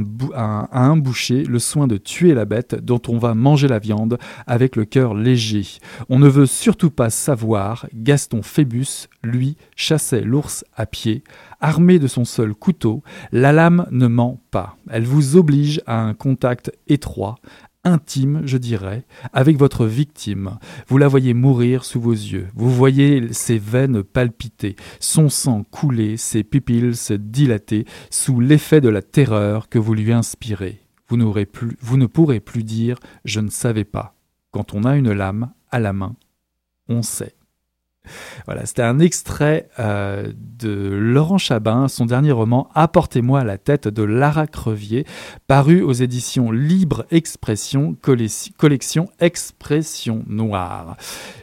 un 0.72 0.98
boucher 0.98 1.44
le 1.44 1.60
soin 1.60 1.88
de 1.88 1.98
tuer 1.98 2.34
la 2.34 2.46
bête 2.46 2.76
dont 2.76 3.02
on 3.08 3.18
va 3.18 3.34
manger 3.34 3.68
la 3.68 3.80
viande 3.80 4.18
avec 4.48 4.76
le 4.76 4.86
cœur 4.86 5.14
léger. 5.14 5.66
On 6.08 6.20
ne 6.20 6.30
veut 6.30 6.46
surtout 6.46 6.90
pas 6.90 7.10
savoir, 7.10 7.88
Gaston 7.94 8.42
Phébus, 8.42 9.09
lui, 9.24 9.58
chassait 9.76 10.22
l'ours 10.22 10.66
à 10.76 10.86
pied, 10.86 11.24
Armé 11.62 12.00
de 12.00 12.08
son 12.08 12.24
seul 12.24 12.54
couteau, 12.54 13.04
la 13.34 13.52
lame 13.52 13.86
ne 13.92 14.08
ment 14.08 14.42
pas. 14.50 14.78
Elle 14.90 15.04
vous 15.04 15.36
oblige 15.36 15.82
à 15.86 16.00
un 16.00 16.14
contact 16.14 16.72
étroit, 16.88 17.36
intime, 17.84 18.44
je 18.46 18.58
dirais, 18.58 19.06
avec 19.34 19.58
votre 19.58 19.86
victime. 19.86 20.58
Vous 20.88 20.98
la 20.98 21.10
voyez 21.10 21.34
mourir 21.34 21.84
sous 21.84 22.00
vos 22.00 22.14
yeux. 22.14 22.48
Vous 22.56 22.70
voyez 22.70 23.34
ses 23.34 23.58
veines 23.58 24.04
palpiter, 24.04 24.76
son 25.02 25.28
sang 25.28 25.64
couler, 25.64 26.16
ses 26.16 26.44
pupilles 26.44 26.96
se 26.96 27.14
dilater 27.14 27.86
sous 28.10 28.40
l'effet 28.40 28.80
de 28.80 28.90
la 28.90 29.02
terreur 29.02 29.68
que 29.68 29.80
vous 29.80 29.94
lui 29.94 30.14
inspirez. 30.14 30.82
Vous, 31.10 31.18
vous 31.82 31.98
ne 31.98 32.06
pourrez 32.06 32.40
plus 32.40 32.64
dire 32.64 33.00
je 33.26 33.40
ne 33.40 33.50
savais 33.50 33.86
pas. 33.86 34.16
Quand 34.52 34.74
on 34.74 34.84
a 34.84 34.96
une 34.96 35.12
lame 35.12 35.52
à 35.72 35.80
la 35.80 35.94
main, 35.94 36.16
on 36.88 37.02
sait. 37.02 37.39
Voilà, 38.46 38.66
c'était 38.66 38.82
un 38.82 39.00
extrait 39.00 39.70
euh, 39.80 40.32
de 40.36 40.70
Laurent 40.70 41.38
Chabin, 41.38 41.88
son 41.88 42.06
dernier 42.06 42.32
roman 42.32 42.70
Apportez-moi 42.74 43.44
la 43.44 43.58
tête 43.58 43.88
de 43.88 44.04
Lara 44.04 44.48
Crevier, 44.48 45.06
paru 45.48 45.82
aux 45.82 45.94
éditions 45.94 46.52
Libre 46.52 47.06
Expression, 47.12 47.96
collection 48.02 49.10
Expression 49.20 50.24
Noire. 50.28 50.98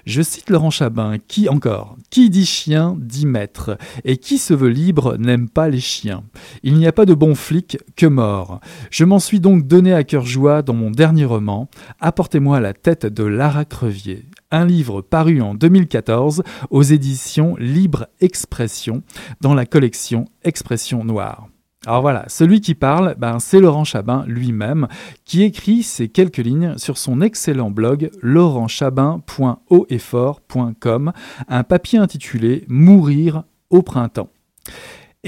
Je 0.05 0.23
cite 0.23 0.51
Laurent 0.51 0.71
Chabin, 0.71 1.19
qui 1.19 1.49
encore 1.49 1.97
Qui 2.11 2.31
dit 2.31 2.47
chien 2.47 2.97
dit 2.99 3.27
maître, 3.27 3.79
et 4.05 4.17
qui 4.17 4.39
se 4.39 4.55
veut 4.55 4.69
libre 4.69 5.17
n'aime 5.17 5.49
pas 5.49 5.69
les 5.69 5.81
chiens. 5.81 6.25
Il 6.63 6.75
n'y 6.75 6.87
a 6.87 6.93
pas 6.93 7.07
de 7.07 7.15
bon 7.15 7.35
flic 7.35 7.79
que 7.97 8.07
mort. 8.07 8.61
Je 8.91 9.05
m'en 9.05 9.19
suis 9.19 9.41
donc 9.41 9.67
donné 9.67 9.93
à 9.93 10.05
cœur 10.05 10.27
joie 10.27 10.63
dans 10.63 10.75
mon 10.75 10.91
dernier 10.91 11.25
roman, 11.25 11.69
Apportez-moi 12.01 12.61
la 12.61 12.73
tête 12.73 13.07
de 13.07 13.25
Lara 13.25 13.65
Crevier 13.65 14.27
un 14.51 14.65
livre 14.65 15.03
paru 15.03 15.41
en 15.41 15.55
2014 15.55 16.43
aux 16.71 16.83
éditions 16.83 17.57
Libre 17.57 18.09
Expression 18.21 19.03
dans 19.41 19.55
la 19.55 19.67
collection 19.67 20.27
Expression 20.45 21.05
Noire. 21.05 21.49
Alors 21.87 22.03
voilà, 22.03 22.25
celui 22.27 22.61
qui 22.61 22.75
parle, 22.75 23.15
ben, 23.17 23.39
c'est 23.39 23.61
Laurent 23.61 23.85
Chabin 23.85 24.25
lui-même, 24.27 24.89
qui 25.25 25.45
écrit 25.45 25.85
ces 25.85 26.09
quelques 26.09 26.39
lignes 26.39 26.77
sur 26.79 26.99
son 26.99 27.21
excellent 27.21 27.71
blog 27.71 28.11
laurentchabin.hauteffort.com, 28.23 31.13
un 31.49 31.63
papier 31.63 32.01
intitulé 32.01 32.65
Mourir 32.67 33.45
au 33.71 33.83
printemps. 33.83 34.31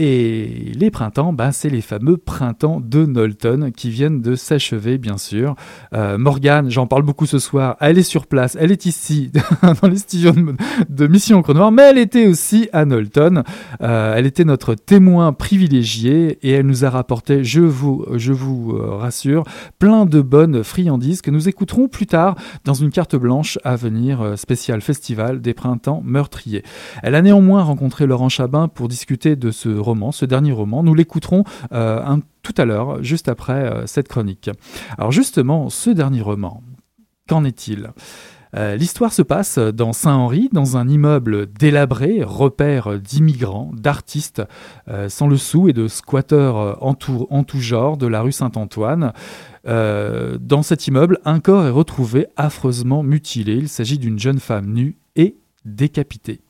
Et 0.00 0.70
les 0.76 0.92
printemps, 0.92 1.32
bah, 1.32 1.50
c'est 1.50 1.70
les 1.70 1.80
fameux 1.80 2.18
printemps 2.18 2.80
de 2.80 3.04
Knowlton 3.04 3.72
qui 3.76 3.90
viennent 3.90 4.22
de 4.22 4.36
s'achever, 4.36 4.96
bien 4.96 5.18
sûr. 5.18 5.56
Euh, 5.92 6.18
Morgane, 6.18 6.70
j'en 6.70 6.86
parle 6.86 7.02
beaucoup 7.02 7.26
ce 7.26 7.40
soir, 7.40 7.76
elle 7.80 7.98
est 7.98 8.04
sur 8.04 8.28
place, 8.28 8.56
elle 8.60 8.70
est 8.70 8.86
ici, 8.86 9.32
dans 9.82 9.88
les 9.88 9.96
studios 9.96 10.30
de, 10.88 11.06
Mission 11.08 11.38
Encre 11.38 11.52
Noire, 11.52 11.72
mais 11.72 11.82
elle 11.82 11.98
était 11.98 12.28
aussi 12.28 12.68
à 12.72 12.84
Knowlton. 12.84 13.42
Euh, 13.82 14.14
elle 14.16 14.26
était 14.26 14.44
notre 14.44 14.76
témoin 14.76 15.32
privilégié 15.32 16.38
et 16.42 16.52
elle 16.52 16.66
nous 16.66 16.84
a 16.84 16.90
rapporté, 16.90 17.42
je 17.42 17.62
vous, 17.62 18.06
je 18.14 18.32
vous 18.32 18.76
euh, 18.76 18.94
rassure, 18.94 19.42
plein 19.80 20.06
de 20.06 20.20
bonnes 20.20 20.62
friandises 20.62 21.22
que 21.22 21.32
nous 21.32 21.48
écouterons 21.48 21.88
plus 21.88 22.06
tard 22.06 22.36
dans 22.64 22.74
une 22.74 22.92
carte 22.92 23.16
blanche 23.16 23.58
à 23.64 23.74
venir 23.74 24.20
euh, 24.20 24.36
spécial 24.36 24.80
festival 24.80 25.40
des 25.40 25.54
printemps 25.54 26.02
meurtriers. 26.04 26.62
Elle 27.02 27.16
a 27.16 27.22
néanmoins 27.22 27.64
rencontré 27.64 28.06
Laurent 28.06 28.28
Chabin 28.28 28.68
pour 28.68 28.86
discuter 28.86 29.34
de 29.34 29.50
ce 29.50 29.68
ce 30.12 30.24
dernier 30.24 30.52
roman. 30.52 30.82
Nous 30.82 30.94
l'écouterons 30.94 31.44
euh, 31.72 32.16
tout 32.42 32.54
à 32.56 32.64
l'heure, 32.64 33.02
juste 33.02 33.28
après 33.28 33.52
euh, 33.52 33.86
cette 33.86 34.08
chronique. 34.08 34.50
Alors 34.96 35.12
justement, 35.12 35.70
ce 35.70 35.90
dernier 35.90 36.20
roman, 36.20 36.62
qu'en 37.28 37.44
est-il? 37.44 37.90
Euh, 38.56 38.76
L'histoire 38.76 39.12
se 39.12 39.20
passe 39.20 39.58
dans 39.58 39.92
Saint-Henri, 39.92 40.48
dans 40.52 40.78
un 40.78 40.88
immeuble 40.88 41.52
délabré, 41.52 42.22
repère 42.22 42.98
d'immigrants, 42.98 43.70
d'artistes 43.74 44.42
sans 45.08 45.26
le 45.26 45.36
sou 45.36 45.68
et 45.68 45.74
de 45.74 45.86
squatteurs 45.86 46.82
en 46.82 46.94
tout, 46.94 47.26
en 47.28 47.44
tout 47.44 47.60
genre 47.60 47.98
de 47.98 48.06
la 48.06 48.22
rue 48.22 48.32
Saint-Antoine. 48.32 49.12
dans 49.64 50.62
cet 50.62 50.86
immeuble, 50.86 51.18
un 51.26 51.40
corps 51.40 51.66
est 51.66 51.70
retrouvé 51.70 52.26
affreusement 52.36 53.02
mutilé. 53.02 53.54
Il 53.54 53.68
s'agit 53.68 53.98
d'une 53.98 54.18
jeune 54.18 54.40
femme 54.40 54.72
nue 54.72 54.96
et 55.14 55.36
décapitée. 55.66 56.40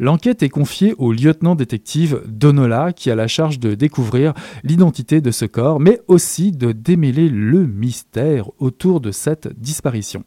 L'enquête 0.00 0.42
est 0.42 0.48
confiée 0.48 0.94
au 0.98 1.12
lieutenant-détective 1.12 2.22
Donola 2.26 2.92
qui 2.92 3.10
a 3.10 3.14
la 3.14 3.28
charge 3.28 3.58
de 3.58 3.74
découvrir 3.74 4.34
l'identité 4.64 5.20
de 5.20 5.30
ce 5.30 5.44
corps, 5.44 5.80
mais 5.80 6.00
aussi 6.08 6.52
de 6.52 6.72
démêler 6.72 7.28
le 7.28 7.66
mystère 7.66 8.50
autour 8.58 9.00
de 9.00 9.10
cette 9.10 9.48
disparition. 9.60 10.24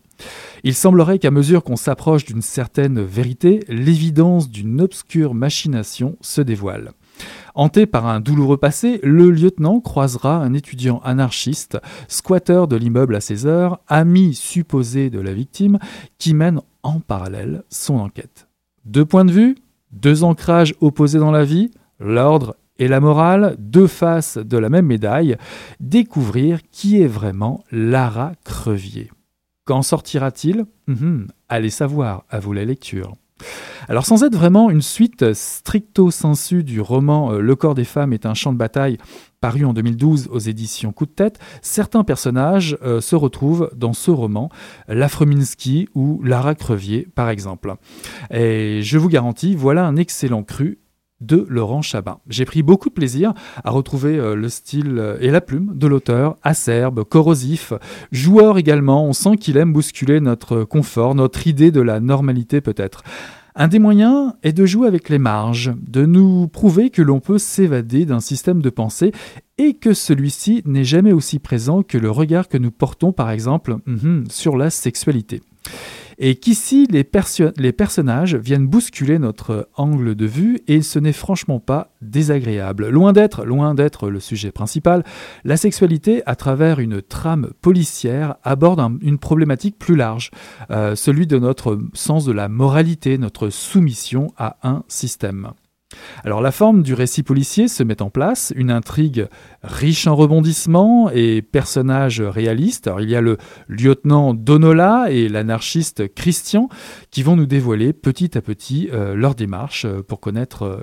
Il 0.63 0.73
semblerait 0.73 1.19
qu'à 1.19 1.31
mesure 1.31 1.63
qu'on 1.63 1.75
s'approche 1.75 2.25
d'une 2.25 2.41
certaine 2.41 3.01
vérité, 3.01 3.61
l'évidence 3.67 4.49
d'une 4.49 4.81
obscure 4.81 5.33
machination 5.33 6.17
se 6.21 6.41
dévoile. 6.41 6.91
Hanté 7.53 7.85
par 7.85 8.05
un 8.07 8.19
douloureux 8.19 8.57
passé, 8.57 8.99
le 9.01 9.31
lieutenant 9.31 9.79
croisera 9.79 10.37
un 10.37 10.53
étudiant 10.53 10.99
anarchiste, 11.05 11.77
squatteur 12.09 12.67
de 12.67 12.75
l'immeuble 12.75 13.15
à 13.15 13.21
16 13.21 13.47
heures, 13.47 13.79
ami 13.87 14.33
supposé 14.33 15.09
de 15.09 15.19
la 15.19 15.33
victime, 15.33 15.79
qui 16.17 16.33
mène 16.33 16.59
en 16.83 16.99
parallèle 16.99 17.63
son 17.69 17.95
enquête. 17.95 18.44
Deux 18.85 19.05
points 19.05 19.25
de 19.25 19.31
vue, 19.31 19.55
deux 19.91 20.23
ancrages 20.23 20.75
opposés 20.81 21.19
dans 21.19 21.31
la 21.31 21.43
vie, 21.43 21.71
l'ordre 21.99 22.55
et 22.77 22.87
la 22.87 22.99
morale, 22.99 23.55
deux 23.57 23.87
faces 23.87 24.37
de 24.37 24.57
la 24.57 24.69
même 24.69 24.85
médaille, 24.85 25.37
découvrir 25.79 26.59
qui 26.71 27.01
est 27.01 27.07
vraiment 27.07 27.63
Lara 27.71 28.33
Crevier. 28.43 29.09
Quand 29.63 29.81
sortira-t-il? 29.81 30.65
Mhm, 30.87 31.27
Allez 31.49 31.69
savoir, 31.69 32.25
à 32.29 32.39
vous 32.39 32.53
la 32.53 32.65
lecture. 32.65 33.15
Alors 33.87 34.05
sans 34.05 34.23
être 34.23 34.35
vraiment 34.35 34.69
une 34.69 34.81
suite 34.81 35.33
stricto 35.33 36.09
sensu 36.09 36.63
du 36.63 36.81
roman 36.81 37.33
euh, 37.33 37.39
Le 37.39 37.55
corps 37.55 37.75
des 37.75 37.83
femmes 37.83 38.13
est 38.13 38.25
un 38.25 38.33
champ 38.33 38.53
de 38.53 38.57
bataille 38.57 38.97
paru 39.41 39.65
en 39.65 39.73
2012 39.73 40.29
aux 40.31 40.39
éditions 40.39 40.91
Coup 40.91 41.05
de 41.05 41.11
tête, 41.11 41.39
certains 41.61 42.03
personnages 42.03 42.77
euh, 42.81 43.01
se 43.01 43.15
retrouvent 43.15 43.69
dans 43.75 43.93
ce 43.93 44.09
roman, 44.09 44.49
Lafreminski 44.87 45.87
ou 45.93 46.21
Lara 46.23 46.55
Crevier 46.55 47.07
par 47.13 47.29
exemple. 47.29 47.75
Et 48.31 48.81
je 48.81 48.97
vous 48.97 49.09
garantis, 49.09 49.55
voilà 49.55 49.85
un 49.85 49.97
excellent 49.97 50.43
cru 50.43 50.79
de 51.21 51.45
Laurent 51.49 51.81
Chabin. 51.81 52.19
J'ai 52.29 52.45
pris 52.45 52.63
beaucoup 52.63 52.89
de 52.89 52.93
plaisir 52.93 53.33
à 53.63 53.71
retrouver 53.71 54.17
euh, 54.17 54.35
le 54.35 54.49
style 54.49 55.17
et 55.19 55.31
la 55.31 55.41
plume 55.41 55.71
de 55.75 55.87
l'auteur, 55.87 56.37
acerbe, 56.43 57.03
corrosif, 57.03 57.73
joueur 58.11 58.57
également, 58.57 59.05
on 59.05 59.13
sent 59.13 59.37
qu'il 59.37 59.57
aime 59.57 59.73
bousculer 59.73 60.19
notre 60.19 60.63
confort, 60.63 61.15
notre 61.15 61.47
idée 61.47 61.71
de 61.71 61.81
la 61.81 61.99
normalité 61.99 62.61
peut-être. 62.61 63.03
Un 63.57 63.69
des 63.69 63.79
moyens 63.79 64.33
est 64.43 64.51
de 64.51 64.65
jouer 64.65 64.85
avec 64.85 65.07
les 65.07 65.17
marges, 65.17 65.73
de 65.87 66.05
nous 66.05 66.49
prouver 66.49 66.89
que 66.89 67.01
l'on 67.01 67.21
peut 67.21 67.37
s'évader 67.37 68.05
d'un 68.05 68.19
système 68.19 68.61
de 68.61 68.69
pensée 68.69 69.13
et 69.57 69.75
que 69.75 69.93
celui-ci 69.93 70.61
n'est 70.65 70.83
jamais 70.83 71.13
aussi 71.13 71.39
présent 71.39 71.81
que 71.81 71.97
le 71.97 72.11
regard 72.11 72.49
que 72.49 72.57
nous 72.57 72.71
portons 72.71 73.13
par 73.13 73.31
exemple 73.31 73.77
mhm, 73.85 74.25
sur 74.29 74.57
la 74.57 74.69
sexualité. 74.69 75.41
Et 76.17 76.35
qu'ici 76.35 76.87
les, 76.89 77.03
personnages 77.03 78.35
viennent 78.35 78.67
bousculer 78.67 79.19
notre 79.19 79.69
angle 79.75 80.15
de 80.15 80.25
vue 80.25 80.59
et 80.67 80.81
ce 80.81 80.99
n'est 80.99 81.13
franchement 81.13 81.59
pas 81.59 81.91
désagréable. 82.01 82.89
Loin 82.89 83.13
d'être, 83.13 83.45
loin 83.45 83.75
d'être 83.75 84.09
le 84.09 84.19
sujet 84.19 84.51
principal, 84.51 85.03
la 85.43 85.57
sexualité 85.57 86.23
à 86.25 86.35
travers 86.35 86.79
une 86.79 87.01
trame 87.01 87.49
policière 87.61 88.35
aborde 88.43 88.79
une 89.01 89.17
problématique 89.17 89.77
plus 89.77 89.95
large, 89.95 90.31
euh, 90.71 90.95
celui 90.95 91.27
de 91.27 91.39
notre 91.39 91.79
sens 91.93 92.25
de 92.25 92.31
la 92.31 92.49
moralité, 92.49 93.17
notre 93.17 93.49
soumission 93.49 94.33
à 94.37 94.57
un 94.63 94.83
système. 94.87 95.51
Alors 96.23 96.41
la 96.41 96.51
forme 96.51 96.81
du 96.81 96.95
récit 96.95 97.21
policier 97.21 97.67
se 97.67 97.83
met 97.83 98.01
en 98.01 98.09
place, 98.09 98.51
une 98.55 98.71
intrigue 98.71 99.27
riche 99.61 100.07
en 100.07 100.15
rebondissements 100.15 101.11
et 101.11 101.43
personnages 101.43 102.21
réalistes. 102.21 102.87
Alors 102.87 103.01
il 103.01 103.09
y 103.09 103.15
a 103.15 103.21
le 103.21 103.37
lieutenant 103.67 104.33
Donola 104.33 105.11
et 105.11 105.29
l'anarchiste 105.29 106.13
Christian 106.15 106.69
qui 107.11 107.21
vont 107.21 107.35
nous 107.35 107.45
dévoiler 107.45 107.93
petit 107.93 108.35
à 108.37 108.41
petit 108.41 108.89
euh, 108.91 109.13
leur 109.13 109.35
démarche 109.35 109.85
euh, 109.85 110.01
pour 110.01 110.19
connaître 110.19 110.63
euh, 110.63 110.79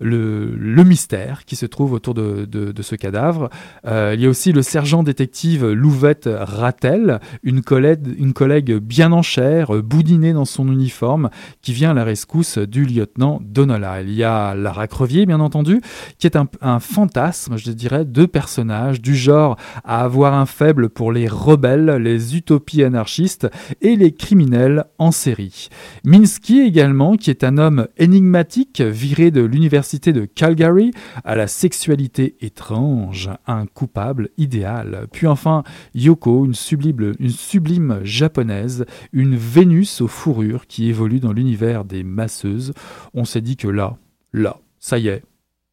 le, 0.00 0.84
mystère 0.84 1.44
qui 1.44 1.56
se 1.56 1.66
trouve 1.66 1.92
autour 1.92 2.14
de, 2.14 2.72
ce 2.80 2.94
cadavre. 2.94 3.50
il 3.84 4.20
y 4.20 4.26
a 4.26 4.28
aussi 4.28 4.52
le 4.52 4.62
sergent 4.62 5.02
détective 5.02 5.66
Louvette 5.66 6.28
Rattel, 6.32 7.20
une 7.42 7.60
collègue, 7.60 8.14
une 8.18 8.32
collègue 8.32 8.72
bien 8.76 9.12
en 9.12 9.22
chair, 9.22 9.82
boudinée 9.82 10.32
dans 10.32 10.44
son 10.44 10.70
uniforme, 10.70 11.28
qui 11.60 11.72
vient 11.72 11.90
à 11.90 11.94
la 11.94 12.04
rescousse 12.06 12.58
du 12.58 12.84
lieutenant 12.84 13.40
Donola. 13.42 14.00
Il 14.00 14.12
y 14.12 14.24
a 14.24 14.54
Lara 14.54 14.86
Crevier, 14.86 15.26
bien 15.26 15.40
entendu, 15.40 15.80
qui 16.18 16.26
est 16.26 16.36
un, 16.36 16.78
fantasme, 16.80 17.56
je 17.56 17.70
dirais, 17.72 18.04
de 18.04 18.26
personnages 18.26 19.00
du 19.00 19.14
genre 19.14 19.56
à 19.84 20.02
avoir 20.02 20.34
un 20.34 20.46
faible 20.46 20.88
pour 20.88 21.12
les 21.12 21.28
rebelles, 21.28 21.96
les 21.96 22.36
utopies 22.36 22.82
anarchistes 22.82 23.48
et 23.80 23.96
les 23.96 24.12
criminels 24.12 24.84
en 24.98 25.10
série. 25.10 25.68
Minsky 26.04 26.60
également, 26.60 27.16
qui 27.16 27.30
est 27.30 27.44
un 27.44 27.58
homme 27.58 27.88
énigmatique, 27.98 28.80
viré 28.80 29.30
de 29.30 29.42
l'université 29.42 30.12
de 30.12 30.24
Calgary, 30.24 30.92
à 31.24 31.34
la 31.34 31.48
sexualité 31.48 32.36
étrange, 32.40 33.30
un 33.46 33.66
coupable 33.66 34.30
idéal. 34.38 35.06
Puis 35.12 35.26
enfin, 35.26 35.64
Yoko, 35.94 36.46
une 36.46 36.54
sublime, 36.54 37.14
une 37.18 37.30
sublime 37.30 38.00
japonaise, 38.02 38.86
une 39.12 39.36
Vénus 39.36 40.00
aux 40.00 40.08
fourrures 40.08 40.66
qui 40.66 40.88
évolue 40.88 41.20
dans 41.20 41.32
l'univers 41.32 41.84
des 41.84 41.95
masseuses. 42.02 42.72
On 43.14 43.24
s'est 43.24 43.40
dit 43.40 43.56
que 43.56 43.68
là, 43.68 43.96
là, 44.32 44.58
ça 44.78 44.98
y 44.98 45.08
est, 45.08 45.22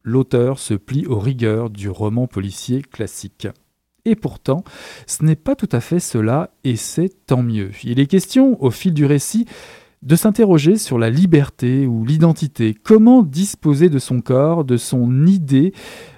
l'auteur 0.02 0.58
se 0.58 0.74
plie 0.74 1.06
aux 1.06 1.18
rigueurs 1.18 1.70
du 1.70 1.88
roman 1.88 2.26
policier 2.26 2.82
classique. 2.82 3.48
Et 4.04 4.16
pourtant, 4.16 4.64
ce 5.06 5.24
n'est 5.24 5.36
pas 5.36 5.56
tout 5.56 5.68
à 5.72 5.80
fait 5.80 6.00
cela, 6.00 6.50
et 6.62 6.76
c'est 6.76 7.26
tant 7.26 7.42
mieux. 7.42 7.70
Il 7.84 7.98
est 7.98 8.06
question, 8.06 8.62
au 8.62 8.70
fil 8.70 8.92
du 8.92 9.06
récit, 9.06 9.46
de 10.04 10.16
s'interroger 10.16 10.76
sur 10.76 10.98
la 10.98 11.08
liberté 11.08 11.86
ou 11.86 12.04
l'identité. 12.04 12.74
Comment 12.74 13.22
disposer 13.22 13.88
de 13.88 13.98
son 13.98 14.20
corps, 14.20 14.64
de 14.64 14.76
son 14.76 15.26
idée, 15.26 15.72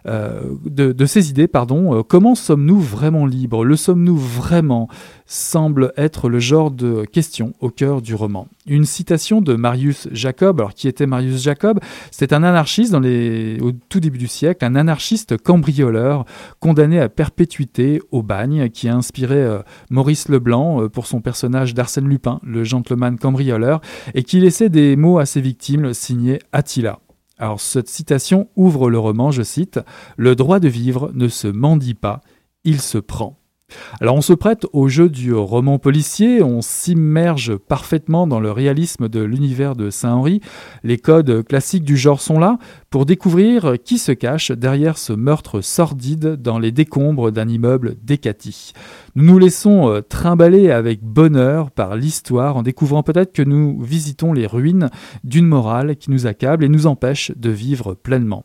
euh, 0.07 0.42
de, 0.64 1.07
ses 1.07 1.31
idées, 1.31 1.47
pardon. 1.47 1.95
Euh, 1.95 2.03
comment 2.03 2.35
sommes-nous 2.35 2.81
vraiment 2.81 3.27
libres? 3.27 3.64
Le 3.64 3.77
sommes-nous 3.77 4.16
vraiment? 4.16 4.88
semble 5.29 5.92
être 5.97 6.29
le 6.29 6.38
genre 6.38 6.71
de 6.71 7.05
question 7.05 7.53
au 7.61 7.71
cœur 7.71 8.01
du 8.03 8.14
roman. 8.14 8.49
Une 8.66 8.85
citation 8.85 9.40
de 9.40 9.55
Marius 9.55 10.09
Jacob. 10.11 10.61
Alors, 10.61 10.74
qui 10.74 10.88
était 10.88 11.07
Marius 11.07 11.42
Jacob 11.42 11.79
C'est 12.11 12.33
un 12.33 12.42
anarchiste 12.42 12.94
au 12.94 13.72
tout 13.88 14.00
début 14.00 14.18
du 14.18 14.26
siècle, 14.26 14.64
un 14.64 14.74
anarchiste 14.74 15.37
cambrioleur 15.37 16.24
condamné 16.59 17.00
à 17.00 17.09
perpétuité 17.09 18.00
au 18.11 18.22
bagne, 18.22 18.68
qui 18.70 18.88
a 18.88 18.94
inspiré 18.96 19.37
euh, 19.37 19.61
Maurice 19.90 20.29
Leblanc 20.29 20.88
pour 20.88 21.07
son 21.07 21.20
personnage 21.20 21.74
d'Arsène 21.74 22.09
Lupin, 22.09 22.40
le 22.42 22.64
gentleman 22.64 23.18
cambrioleur, 23.18 23.81
et 24.14 24.22
qui 24.22 24.40
laissait 24.40 24.68
des 24.68 24.96
mots 24.96 25.18
à 25.18 25.26
ses 25.26 25.40
victimes 25.40 25.94
signés 25.94 26.40
Attila. 26.52 26.98
Alors 27.38 27.61
cette 27.61 27.88
citation 27.88 28.48
ouvre 28.57 28.90
le 28.90 28.98
roman, 28.98 29.31
je 29.31 29.42
cite, 29.42 29.79
Le 30.16 30.35
droit 30.35 30.59
de 30.59 30.68
vivre 30.68 31.11
ne 31.14 31.29
se 31.29 31.48
mendie 31.48 31.94
pas, 31.94 32.20
il 32.64 32.81
se 32.81 32.98
prend. 32.98 33.38
Alors 34.00 34.16
on 34.16 34.20
se 34.20 34.33
prête 34.33 34.66
au 34.72 34.88
jeu 34.88 35.09
du 35.09 35.33
roman 35.35 35.79
policier, 35.79 36.42
on 36.42 36.61
s'immerge 36.61 37.57
parfaitement 37.57 38.26
dans 38.26 38.40
le 38.40 38.50
réalisme 38.50 39.09
de 39.09 39.20
l'univers 39.20 39.74
de 39.74 39.90
Saint-Henri. 39.90 40.40
Les 40.85 40.98
codes 40.98 41.44
classiques 41.44 41.85
du 41.85 41.96
genre 41.96 42.20
sont 42.20 42.38
là 42.38 42.59
pour 42.90 43.07
découvrir 43.07 43.74
qui 43.83 43.98
se 43.98 44.12
cache 44.12 44.50
derrière 44.50 44.98
ce 44.98 45.12
meurtre 45.12 45.61
sordide 45.61 46.37
dans 46.37 46.59
les 46.59 46.72
décombres 46.72 47.33
d'un 47.33 47.48
immeuble 47.48 47.96
décati. 48.02 48.72
Nous 49.14 49.24
nous 49.24 49.38
laissons 49.38 49.88
euh, 49.90 50.02
trimballer 50.02 50.70
avec 50.70 51.02
bonheur 51.02 51.70
par 51.70 51.96
l'histoire 51.96 52.57
en 52.57 52.62
découvrant 52.62 53.02
peut-être 53.02 53.33
que 53.33 53.42
nous 53.42 53.81
visitons 53.81 54.33
les 54.33 54.46
ruines 54.46 54.90
d'une 55.24 55.46
morale 55.46 55.96
qui 55.96 56.11
nous 56.11 56.26
accable 56.26 56.64
et 56.64 56.68
nous 56.68 56.87
empêche 56.87 57.33
de 57.37 57.50
vivre 57.50 57.94
pleinement. 57.94 58.44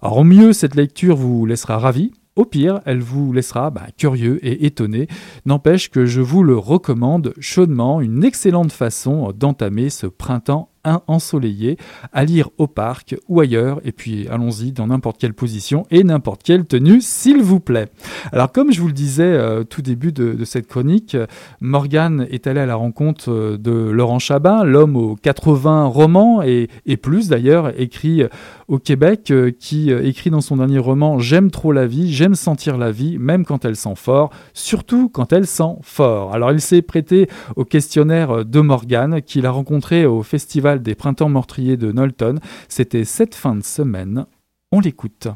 Alors 0.00 0.18
au 0.18 0.24
mieux, 0.24 0.52
cette 0.52 0.74
lecture 0.74 1.16
vous 1.16 1.44
laissera 1.44 1.78
ravi, 1.78 2.12
au 2.34 2.44
pire, 2.44 2.80
elle 2.86 3.00
vous 3.00 3.32
laissera 3.32 3.70
bah, 3.70 3.86
curieux 3.96 4.44
et 4.44 4.64
étonné. 4.66 5.06
N'empêche 5.44 5.90
que 5.90 6.06
je 6.06 6.20
vous 6.20 6.42
le 6.42 6.56
recommande 6.56 7.34
chaudement, 7.38 8.00
une 8.00 8.24
excellente 8.24 8.72
façon 8.72 9.32
d'entamer 9.32 9.90
ce 9.90 10.06
printemps 10.06 10.71
ensoleillé 11.06 11.76
à 12.12 12.24
lire 12.24 12.50
au 12.58 12.66
parc 12.66 13.16
ou 13.28 13.40
ailleurs. 13.40 13.80
Et 13.84 13.92
puis 13.92 14.28
allons-y 14.28 14.72
dans 14.72 14.88
n'importe 14.88 15.18
quelle 15.18 15.34
position 15.34 15.84
et 15.90 16.04
n'importe 16.04 16.42
quelle 16.42 16.64
tenue, 16.64 17.00
s'il 17.00 17.42
vous 17.42 17.60
plaît. 17.60 17.88
Alors 18.32 18.52
comme 18.52 18.72
je 18.72 18.80
vous 18.80 18.88
le 18.88 18.92
disais 18.92 19.22
euh, 19.24 19.64
tout 19.64 19.82
début 19.82 20.12
de, 20.12 20.44
cette 20.44 20.66
chronique, 20.66 21.16
Morgane 21.60 22.26
est 22.30 22.46
allé 22.46 22.60
à 22.60 22.66
la 22.66 22.74
rencontre 22.74 23.30
euh, 23.30 23.58
de 23.58 23.70
Laurent 23.72 24.18
Chabin, 24.18 24.64
l'homme 24.64 24.96
aux 24.96 25.16
80 25.16 25.86
romans 25.86 26.42
et, 26.42 26.68
plus 26.96 27.28
d'ailleurs, 27.28 27.72
écrit 27.80 28.22
au 28.68 28.78
Québec, 28.78 29.30
euh, 29.30 29.50
qui 29.50 29.90
écrit 29.90 30.30
dans 30.30 30.40
son 30.40 30.56
dernier 30.56 30.78
roman 30.78 31.18
J'aime 31.18 31.50
trop 31.50 31.72
la 31.72 31.86
vie, 31.86 32.12
j'aime 32.12 32.34
sentir 32.34 32.78
la 32.78 32.90
vie, 32.90 33.18
même 33.18 33.44
quand 33.44 33.64
elle 33.64 33.76
sent 33.76 33.94
fort, 33.96 34.30
surtout 34.54 35.08
quand 35.08 35.32
elle 35.32 35.46
sent 35.46 35.76
fort. 35.82 36.34
Alors 36.34 36.52
il 36.52 36.60
s'est 36.60 36.82
prêté 36.82 37.28
au 37.56 37.64
questionnaire 37.64 38.44
de 38.44 38.60
Morgane 38.60 39.22
qu'il 39.22 39.46
a 39.46 39.50
rencontré 39.50 40.06
au 40.06 40.22
festival 40.22 40.71
des 40.80 40.94
Printemps 40.94 41.28
Meurtriers 41.28 41.76
de 41.76 41.92
Knowlton. 41.92 42.38
C'était 42.68 43.04
cette 43.04 43.34
fin 43.34 43.54
de 43.54 43.64
semaine. 43.64 44.26
On 44.70 44.80
l'écoute. 44.80 45.28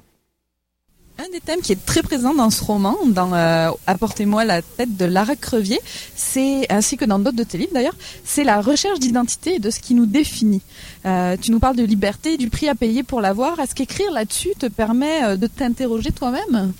Un 1.18 1.30
des 1.32 1.40
thèmes 1.40 1.60
qui 1.62 1.72
est 1.72 1.86
très 1.86 2.02
présent 2.02 2.34
dans 2.34 2.50
ce 2.50 2.62
roman, 2.62 2.94
dans 3.06 3.32
euh, 3.32 3.70
Apportez-moi 3.86 4.44
la 4.44 4.60
tête 4.60 4.98
de 4.98 5.06
Lara 5.06 5.34
Crevier, 5.34 5.80
c'est 6.14 6.70
ainsi 6.70 6.98
que 6.98 7.06
dans 7.06 7.18
d'autres 7.18 7.38
de 7.38 7.42
tes 7.42 7.56
livres 7.56 7.72
d'ailleurs, 7.72 7.96
c'est 8.22 8.44
la 8.44 8.60
recherche 8.60 8.98
d'identité 8.98 9.54
et 9.54 9.58
de 9.58 9.70
ce 9.70 9.80
qui 9.80 9.94
nous 9.94 10.04
définit. 10.04 10.60
Euh, 11.06 11.38
tu 11.40 11.52
nous 11.52 11.58
parles 11.58 11.76
de 11.76 11.84
liberté, 11.84 12.36
du 12.36 12.50
prix 12.50 12.68
à 12.68 12.74
payer 12.74 13.02
pour 13.02 13.22
l'avoir. 13.22 13.58
Est-ce 13.60 13.74
qu'écrire 13.74 14.10
là-dessus 14.12 14.50
te 14.58 14.66
permet 14.66 15.24
euh, 15.24 15.36
de 15.36 15.46
t'interroger 15.46 16.12
toi-même? 16.12 16.74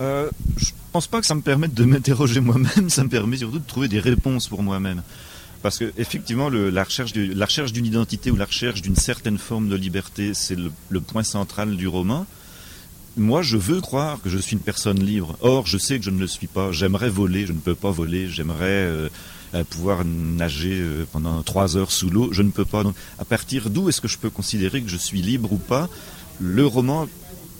Euh, 0.00 0.30
Je 0.56 0.70
pense 0.92 1.06
pas 1.06 1.20
que 1.20 1.26
ça 1.26 1.34
me 1.34 1.42
permette 1.42 1.74
de 1.74 1.84
m'interroger 1.84 2.40
moi-même. 2.40 2.88
Ça 2.88 3.04
me 3.04 3.10
permet 3.10 3.36
surtout 3.36 3.58
de 3.58 3.66
trouver 3.66 3.88
des 3.88 4.00
réponses 4.00 4.48
pour 4.48 4.62
moi-même. 4.62 5.02
Parce 5.62 5.78
que 5.78 5.92
effectivement, 5.96 6.50
la 6.50 6.84
recherche 6.84 7.12
d'une 7.12 7.86
identité 7.86 8.30
ou 8.30 8.36
la 8.36 8.46
recherche 8.46 8.82
d'une 8.82 8.96
certaine 8.96 9.38
forme 9.38 9.68
de 9.68 9.76
liberté, 9.76 10.34
c'est 10.34 10.56
le, 10.56 11.00
point 11.00 11.22
central 11.22 11.76
du 11.76 11.86
roman. 11.86 12.26
Moi, 13.16 13.42
je 13.42 13.56
veux 13.56 13.80
croire 13.80 14.20
que 14.20 14.28
je 14.28 14.38
suis 14.38 14.54
une 14.54 14.62
personne 14.62 14.98
libre. 14.98 15.36
Or, 15.40 15.66
je 15.66 15.78
sais 15.78 15.98
que 15.98 16.04
je 16.04 16.10
ne 16.10 16.18
le 16.18 16.26
suis 16.26 16.46
pas. 16.48 16.72
J'aimerais 16.72 17.10
voler, 17.10 17.46
je 17.46 17.52
ne 17.52 17.58
peux 17.58 17.74
pas 17.74 17.90
voler. 17.90 18.28
J'aimerais 18.28 18.64
euh, 18.64 19.08
euh, 19.54 19.64
pouvoir 19.64 20.04
nager 20.04 20.80
euh, 20.80 21.04
pendant 21.12 21.42
trois 21.42 21.76
heures 21.76 21.92
sous 21.92 22.10
l'eau, 22.10 22.30
je 22.32 22.42
ne 22.42 22.50
peux 22.50 22.64
pas. 22.64 22.82
Donc, 22.82 22.96
à 23.18 23.24
partir 23.24 23.70
d'où 23.70 23.88
est-ce 23.88 24.00
que 24.00 24.08
je 24.08 24.18
peux 24.18 24.30
considérer 24.30 24.82
que 24.82 24.88
je 24.88 24.96
suis 24.96 25.22
libre 25.22 25.52
ou 25.52 25.58
pas? 25.58 25.88
Le 26.40 26.66
roman 26.66 27.06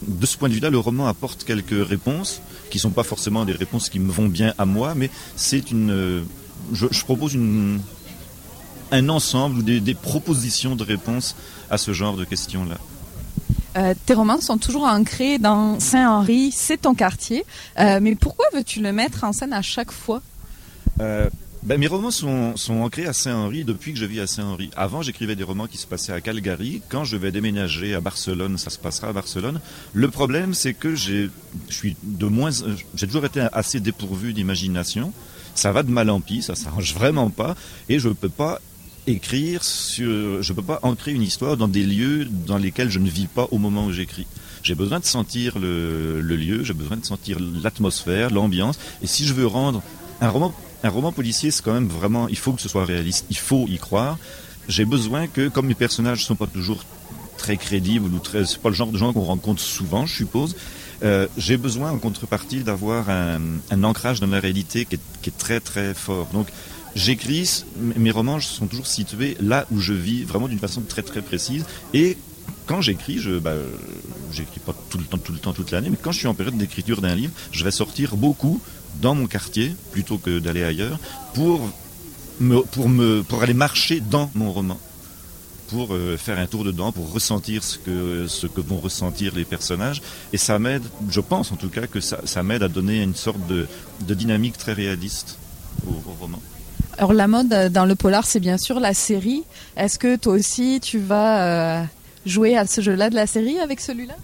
de 0.08 0.26
ce 0.26 0.36
point 0.36 0.48
de 0.48 0.54
vue-là, 0.54 0.70
le 0.70 0.78
roman 0.78 1.06
apporte 1.06 1.44
quelques 1.44 1.86
réponses 1.86 2.40
qui 2.70 2.78
ne 2.78 2.80
sont 2.80 2.90
pas 2.90 3.04
forcément 3.04 3.44
des 3.44 3.52
réponses 3.52 3.90
qui 3.90 4.00
me 4.00 4.10
vont 4.10 4.26
bien 4.26 4.54
à 4.58 4.64
moi, 4.64 4.94
mais 4.96 5.10
c'est 5.36 5.70
une, 5.70 6.24
je, 6.72 7.04
propose 7.04 7.36
un 8.90 9.08
ensemble 9.08 9.58
ou 9.58 9.62
des, 9.62 9.94
propositions 9.94 10.76
de 10.76 10.84
réponses 10.84 11.34
à 11.70 11.78
ce 11.78 11.92
genre 11.92 12.16
de 12.16 12.24
questions-là. 12.24 12.78
Euh, 13.76 13.94
tes 14.04 14.12
romans 14.12 14.40
sont 14.40 14.58
toujours 14.58 14.84
ancrés 14.84 15.38
dans 15.38 15.80
Saint-Henri, 15.80 16.52
c'est 16.52 16.82
ton 16.82 16.94
quartier. 16.94 17.44
Euh, 17.78 18.00
mais 18.02 18.14
pourquoi 18.14 18.44
veux-tu 18.52 18.82
le 18.82 18.92
mettre 18.92 19.24
en 19.24 19.32
scène 19.32 19.54
à 19.54 19.62
chaque 19.62 19.90
fois? 19.90 20.20
Euh, 21.00 21.30
ben, 21.62 21.78
Mes 21.78 21.86
romans 21.86 22.10
sont, 22.10 22.54
ancrés 22.68 23.06
à 23.06 23.14
Saint-Henri 23.14 23.64
depuis 23.64 23.94
que 23.94 23.98
je 23.98 24.04
vis 24.04 24.20
à 24.20 24.26
Saint-Henri. 24.26 24.70
Avant, 24.76 25.00
j'écrivais 25.00 25.36
des 25.36 25.44
romans 25.44 25.68
qui 25.68 25.78
se 25.78 25.86
passaient 25.86 26.12
à 26.12 26.20
Calgary. 26.20 26.82
Quand 26.90 27.04
je 27.04 27.16
vais 27.16 27.32
déménager 27.32 27.94
à 27.94 28.00
Barcelone, 28.00 28.58
ça 28.58 28.68
se 28.68 28.78
passera 28.78 29.08
à 29.08 29.12
Barcelone. 29.14 29.58
Le 29.94 30.10
problème, 30.10 30.52
c'est 30.52 30.74
que 30.74 30.94
j'ai, 30.94 31.30
je 31.70 31.74
suis 31.74 31.96
de 32.02 32.26
moins, 32.26 32.50
j'ai 32.94 33.06
toujours 33.06 33.24
été 33.24 33.46
assez 33.52 33.80
dépourvu 33.80 34.34
d'imagination 34.34 35.14
ça 35.54 35.72
va 35.72 35.82
de 35.82 35.90
mal 35.90 36.10
en 36.10 36.20
pis, 36.20 36.42
ça 36.42 36.54
s'arrange 36.54 36.94
vraiment 36.94 37.30
pas, 37.30 37.56
et 37.88 37.98
je 37.98 38.08
ne 38.08 38.14
peux 38.14 38.28
pas 38.28 38.60
écrire 39.06 39.64
sur, 39.64 40.42
je 40.42 40.52
peux 40.52 40.62
pas 40.62 40.78
ancrer 40.82 41.12
une 41.12 41.22
histoire 41.22 41.56
dans 41.56 41.68
des 41.68 41.82
lieux 41.82 42.24
dans 42.24 42.58
lesquels 42.58 42.90
je 42.90 42.98
ne 42.98 43.08
vis 43.08 43.26
pas 43.26 43.48
au 43.50 43.58
moment 43.58 43.86
où 43.86 43.92
j'écris. 43.92 44.26
J'ai 44.62 44.76
besoin 44.76 45.00
de 45.00 45.04
sentir 45.04 45.58
le, 45.58 46.20
lieu, 46.20 46.62
j'ai 46.62 46.74
besoin 46.74 46.96
de 46.96 47.04
sentir 47.04 47.38
l'atmosphère, 47.62 48.30
l'ambiance, 48.30 48.78
et 49.02 49.06
si 49.06 49.26
je 49.26 49.34
veux 49.34 49.46
rendre 49.46 49.82
un 50.20 50.28
roman, 50.28 50.54
un 50.84 50.88
roman 50.88 51.10
policier, 51.12 51.50
c'est 51.50 51.64
quand 51.64 51.74
même 51.74 51.88
vraiment, 51.88 52.28
il 52.28 52.38
faut 52.38 52.52
que 52.52 52.60
ce 52.62 52.68
soit 52.68 52.84
réaliste, 52.84 53.26
il 53.30 53.36
faut 53.36 53.66
y 53.68 53.78
croire. 53.78 54.18
J'ai 54.68 54.84
besoin 54.84 55.26
que, 55.26 55.48
comme 55.48 55.66
mes 55.66 55.74
personnages 55.74 56.20
ne 56.20 56.24
sont 56.24 56.36
pas 56.36 56.46
toujours 56.46 56.84
très 57.36 57.56
crédibles 57.56 58.14
ou 58.14 58.18
très, 58.20 58.44
c'est 58.44 58.60
pas 58.60 58.68
le 58.68 58.74
genre 58.76 58.92
de 58.92 58.98
gens 58.98 59.12
qu'on 59.12 59.22
rencontre 59.22 59.60
souvent, 59.60 60.06
je 60.06 60.14
suppose. 60.14 60.54
Euh, 61.04 61.26
j'ai 61.36 61.56
besoin 61.56 61.90
en 61.90 61.98
contrepartie 61.98 62.60
d'avoir 62.60 63.10
un, 63.10 63.82
ancrage 63.82 64.20
dans 64.20 64.28
la 64.28 64.40
réalité 64.40 64.84
qui 64.84 64.96
est, 64.96 65.38
très 65.38 65.60
très 65.60 65.94
fort. 65.94 66.28
Donc 66.32 66.48
j'écris, 66.94 67.64
mes 67.76 68.10
romans 68.10 68.40
sont 68.40 68.66
toujours 68.66 68.86
situés 68.86 69.36
là 69.40 69.66
où 69.70 69.80
je 69.80 69.92
vis, 69.92 70.24
vraiment 70.24 70.48
d'une 70.48 70.58
façon 70.58 70.82
très 70.82 71.02
très 71.02 71.22
précise. 71.22 71.64
Et 71.92 72.16
quand 72.66 72.80
j'écris, 72.80 73.18
je 73.18 73.38
bah, 73.38 73.54
j'écris 74.30 74.60
pas 74.60 74.74
tout 74.90 74.98
le 74.98 75.04
temps, 75.04 75.18
tout 75.18 75.32
le 75.32 75.38
temps, 75.38 75.52
toute 75.52 75.70
l'année, 75.70 75.90
mais 75.90 75.98
quand 76.00 76.12
je 76.12 76.18
suis 76.18 76.28
en 76.28 76.34
période 76.34 76.56
d'écriture 76.56 77.00
d'un 77.00 77.14
livre, 77.14 77.32
je 77.50 77.64
vais 77.64 77.70
sortir 77.70 78.16
beaucoup 78.16 78.60
dans 79.00 79.14
mon 79.14 79.26
quartier 79.26 79.74
plutôt 79.90 80.18
que 80.18 80.38
d'aller 80.38 80.62
ailleurs 80.62 80.98
pour 81.34 81.68
pour 82.70 82.88
me, 82.88 83.22
pour 83.22 83.42
aller 83.42 83.54
marcher 83.54 84.00
dans 84.00 84.30
mon 84.34 84.52
roman 84.52 84.78
pour 85.72 85.94
euh, 85.94 86.18
faire 86.18 86.38
un 86.38 86.46
tour 86.46 86.64
dedans, 86.64 86.92
pour 86.92 87.10
ressentir 87.10 87.64
ce 87.64 87.78
que, 87.78 88.26
ce 88.28 88.46
que 88.46 88.60
vont 88.60 88.76
ressentir 88.76 89.34
les 89.34 89.46
personnages. 89.46 90.02
Et 90.34 90.36
ça 90.36 90.58
m'aide, 90.58 90.82
je 91.08 91.20
pense 91.20 91.50
en 91.50 91.56
tout 91.56 91.70
cas, 91.70 91.86
que 91.86 92.00
ça, 92.00 92.20
ça 92.24 92.42
m'aide 92.42 92.62
à 92.62 92.68
donner 92.68 93.02
une 93.02 93.14
sorte 93.14 93.44
de, 93.46 93.66
de 94.06 94.14
dynamique 94.14 94.58
très 94.58 94.74
réaliste 94.74 95.38
au, 95.86 95.92
au, 95.92 96.14
roman. 96.20 96.40
Alors 96.98 97.14
la 97.14 97.26
mode 97.26 97.48
dans 97.72 97.86
le 97.86 97.94
polar, 97.94 98.26
c'est 98.26 98.38
bien 98.38 98.58
sûr 98.58 98.80
la 98.80 98.92
série. 98.92 99.44
Est-ce 99.78 99.98
que 99.98 100.16
toi 100.16 100.34
aussi, 100.34 100.78
tu 100.82 100.98
vas 100.98 101.80
euh, 101.80 101.84
jouer 102.26 102.54
à 102.54 102.66
ce 102.66 102.82
jeu-là 102.82 103.08
de 103.08 103.14
la 103.14 103.26
série 103.26 103.58
avec 103.58 103.80
celui-là? 103.80 104.14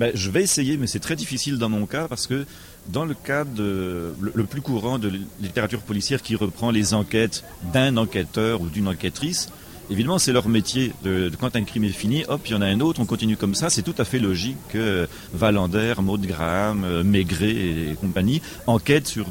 Ben, 0.00 0.10
Je 0.16 0.30
vais 0.30 0.42
essayer, 0.42 0.76
mais 0.78 0.88
c'est 0.88 0.98
très 0.98 1.14
difficile 1.14 1.58
dans 1.58 1.68
mon 1.68 1.86
cas 1.86 2.08
parce 2.08 2.26
que 2.26 2.44
dans 2.88 3.04
le 3.04 3.14
cadre 3.14 3.52
de, 3.52 4.14
le, 4.20 4.32
le, 4.34 4.44
plus 4.44 4.62
courant 4.62 4.98
de 4.98 5.12
littérature 5.40 5.82
policière 5.82 6.20
qui 6.20 6.34
reprend 6.34 6.72
les 6.72 6.92
enquêtes 6.92 7.44
d'un 7.72 7.96
enquêteur 7.96 8.60
ou 8.60 8.66
d'une 8.66 8.88
enquêtrice, 8.88 9.48
Évidemment, 9.90 10.18
c'est 10.18 10.32
leur 10.32 10.48
métier. 10.48 10.92
Quand 11.40 11.54
un 11.56 11.64
crime 11.64 11.84
est 11.84 11.88
fini, 11.88 12.24
hop, 12.28 12.40
il 12.46 12.52
y 12.52 12.54
en 12.54 12.62
a 12.62 12.66
un 12.66 12.80
autre, 12.80 13.00
on 13.00 13.04
continue 13.04 13.36
comme 13.36 13.54
ça. 13.54 13.70
C'est 13.70 13.82
tout 13.82 13.94
à 13.98 14.04
fait 14.04 14.18
logique 14.18 14.56
que 14.68 15.08
Valander, 15.34 15.94
Maud 16.00 16.24
Graham, 16.24 16.84
euh, 16.84 17.04
Maigret 17.04 17.50
et 17.50 17.96
compagnie 18.00 18.40
enquêtent 18.66 19.08
sur, 19.08 19.26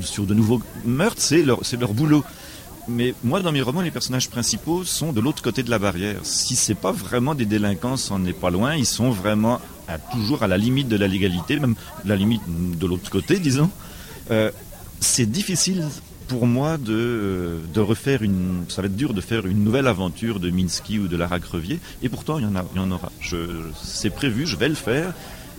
sur 0.00 0.26
de 0.26 0.34
nouveaux 0.34 0.60
meurtres. 0.84 1.22
C'est 1.22 1.42
leur, 1.42 1.60
leur 1.78 1.94
boulot. 1.94 2.24
Mais 2.88 3.14
moi, 3.22 3.40
dans 3.40 3.52
mes 3.52 3.60
romans, 3.60 3.82
les 3.82 3.90
personnages 3.90 4.30
principaux 4.30 4.82
sont 4.82 5.12
de 5.12 5.20
l'autre 5.20 5.42
côté 5.42 5.62
de 5.62 5.70
la 5.70 5.78
barrière. 5.78 6.20
Si 6.22 6.56
c'est 6.56 6.74
pas 6.74 6.92
vraiment 6.92 7.34
des 7.34 7.44
délinquants, 7.44 7.96
on 8.10 8.18
n'est 8.18 8.32
pas 8.32 8.50
loin. 8.50 8.74
Ils 8.74 8.86
sont 8.86 9.10
vraiment 9.10 9.60
toujours 10.12 10.42
à 10.42 10.46
la 10.46 10.58
limite 10.58 10.88
de 10.88 10.96
la 10.96 11.06
légalité, 11.06 11.58
même 11.58 11.74
la 12.04 12.16
limite 12.16 12.42
de 12.46 12.86
l'autre 12.86 13.10
côté, 13.10 13.38
disons. 13.38 13.70
Euh, 14.30 14.50
c'est 15.00 15.30
difficile 15.30 15.86
pour 16.28 16.46
moi 16.46 16.76
de, 16.78 17.58
refaire 17.76 18.22
une. 18.22 18.64
Ça 18.68 18.82
va 18.82 18.86
être 18.86 18.96
dur 18.96 19.14
de 19.14 19.20
faire 19.20 19.46
une 19.46 19.64
nouvelle 19.64 19.86
aventure 19.86 20.38
de 20.38 20.50
Minsky 20.50 20.98
ou 20.98 21.08
de 21.08 21.16
Lara 21.16 21.40
Crevier, 21.40 21.80
et 22.02 22.08
pourtant 22.08 22.38
il 22.38 22.44
y 22.44 22.46
en, 22.46 22.54
a, 22.54 22.64
il 22.74 22.78
y 22.78 22.80
en 22.80 22.90
aura. 22.90 23.10
C'est 23.82 24.10
prévu, 24.10 24.46
je 24.46 24.56
vais 24.56 24.68
le 24.68 24.74
faire, 24.74 25.14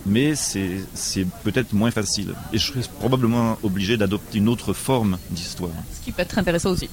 mais 0.06 0.34
c'est 0.34 1.26
peut-être 1.44 1.72
moins 1.72 1.90
facile. 1.90 2.34
Et 2.52 2.58
je 2.58 2.72
serai 2.72 2.80
probablement 2.98 3.58
obligé 3.62 3.96
d'adopter 3.96 4.38
une 4.38 4.48
autre 4.48 4.72
forme 4.72 5.18
d'histoire. 5.30 5.72
Ce 5.92 6.04
qui 6.04 6.12
peut 6.12 6.22
être 6.22 6.38
intéressant 6.38 6.70
aussi. 6.70 6.88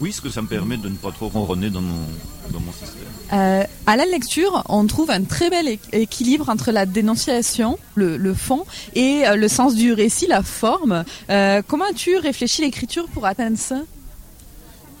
Oui, 0.00 0.12
ce 0.12 0.20
que 0.20 0.30
ça 0.30 0.42
me 0.42 0.46
permet 0.46 0.76
de 0.76 0.88
ne 0.88 0.96
pas 0.96 1.10
trop 1.10 1.28
ronronner 1.28 1.70
dans 1.70 1.80
mon, 1.80 2.00
dans 2.52 2.60
mon 2.60 2.72
système. 2.72 3.02
Euh, 3.32 3.64
à 3.86 3.96
la 3.96 4.06
lecture, 4.06 4.62
on 4.68 4.86
trouve 4.86 5.10
un 5.10 5.24
très 5.24 5.50
bel 5.50 5.78
équilibre 5.92 6.48
entre 6.48 6.70
la 6.70 6.86
dénonciation, 6.86 7.78
le, 7.96 8.16
le 8.16 8.34
fond, 8.34 8.64
et 8.94 9.26
euh, 9.26 9.34
le 9.34 9.48
sens 9.48 9.74
du 9.74 9.92
récit, 9.92 10.26
la 10.28 10.42
forme. 10.42 11.04
Euh, 11.30 11.62
comment 11.66 11.84
as-tu 11.84 12.16
réfléchi 12.16 12.62
l'écriture 12.62 13.08
pour 13.08 13.26
atteindre 13.26 13.58
ça? 13.58 13.80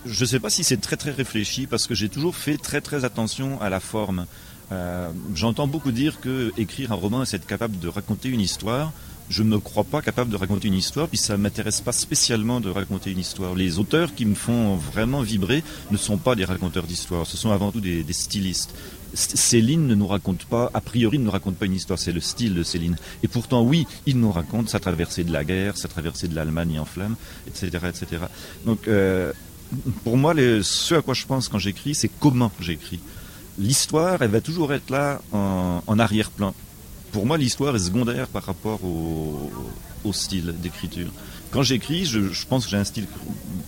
Je 0.04 0.24
ne 0.24 0.26
sais 0.28 0.40
pas 0.40 0.50
si 0.50 0.64
c'est 0.64 0.80
très 0.80 0.96
très 0.96 1.12
réfléchi, 1.12 1.66
parce 1.66 1.86
que 1.86 1.94
j'ai 1.94 2.08
toujours 2.08 2.36
fait 2.36 2.56
très 2.56 2.80
très 2.80 3.04
attention 3.04 3.60
à 3.60 3.68
la 3.70 3.80
forme. 3.80 4.26
Euh, 4.72 5.10
J'entends 5.34 5.66
beaucoup 5.66 5.92
dire 5.92 6.20
que 6.20 6.52
écrire 6.58 6.92
un 6.92 6.96
roman, 6.96 7.24
c'est 7.24 7.36
être 7.36 7.46
capable 7.46 7.78
de 7.78 7.88
raconter 7.88 8.28
une 8.28 8.40
histoire 8.40 8.92
je 9.28 9.42
ne 9.42 9.48
me 9.48 9.58
crois 9.58 9.84
pas 9.84 10.00
capable 10.00 10.30
de 10.30 10.36
raconter 10.36 10.68
une 10.68 10.74
histoire, 10.74 11.08
puis 11.08 11.18
ça 11.18 11.36
m'intéresse 11.36 11.80
pas 11.80 11.92
spécialement 11.92 12.60
de 12.60 12.70
raconter 12.70 13.10
une 13.10 13.18
histoire. 13.18 13.54
Les 13.54 13.78
auteurs 13.78 14.14
qui 14.14 14.24
me 14.24 14.34
font 14.34 14.76
vraiment 14.76 15.20
vibrer 15.20 15.62
ne 15.90 15.96
sont 15.96 16.16
pas 16.16 16.34
des 16.34 16.44
raconteurs 16.44 16.84
d'histoire, 16.84 17.26
ce 17.26 17.36
sont 17.36 17.50
avant 17.50 17.70
tout 17.70 17.80
des, 17.80 18.04
stylistes. 18.10 18.74
Céline 19.14 19.86
ne 19.86 19.94
nous 19.94 20.06
raconte 20.06 20.44
pas, 20.44 20.70
a 20.74 20.80
priori 20.80 21.18
ne 21.18 21.24
nous 21.24 21.30
raconte 21.30 21.56
pas 21.56 21.66
une 21.66 21.74
histoire, 21.74 21.98
c'est 21.98 22.12
le 22.12 22.20
style 22.20 22.54
de 22.54 22.62
Céline. 22.62 22.96
Et 23.22 23.28
pourtant, 23.28 23.62
oui, 23.62 23.86
il 24.06 24.18
nous 24.18 24.30
raconte 24.30 24.68
sa 24.68 24.80
traversée 24.80 25.24
de 25.24 25.32
la 25.32 25.44
guerre, 25.44 25.76
sa 25.76 25.88
traversée 25.88 26.28
de 26.28 26.34
l'Allemagne 26.34 26.78
en 26.78 26.84
flammes, 26.84 27.16
etc. 27.46 27.86
etc. 27.88 28.22
Donc, 28.66 28.86
euh, 28.88 29.32
pour 30.04 30.16
moi, 30.16 30.34
ce 30.62 30.94
à 30.94 31.02
quoi 31.02 31.14
je 31.14 31.26
pense 31.26 31.48
quand 31.48 31.58
j'écris, 31.58 31.94
c'est 31.94 32.10
comment 32.20 32.52
j'écris. 32.60 33.00
L'histoire, 33.58 34.22
elle 34.22 34.30
va 34.30 34.40
toujours 34.40 34.72
être 34.72 34.90
là 34.90 35.20
en 35.32 35.98
arrière-plan 35.98 36.54
pour 37.12 37.26
moi, 37.26 37.38
l'histoire 37.38 37.74
est 37.76 37.80
secondaire 37.80 38.28
par 38.28 38.44
rapport 38.44 38.80
au, 38.84 39.50
style 40.12 40.54
d'écriture. 40.62 41.08
Quand 41.50 41.62
j'écris, 41.62 42.06
je, 42.06 42.46
pense 42.46 42.64
que 42.64 42.70
j'ai 42.70 42.78
un 42.78 42.84
style 42.84 43.06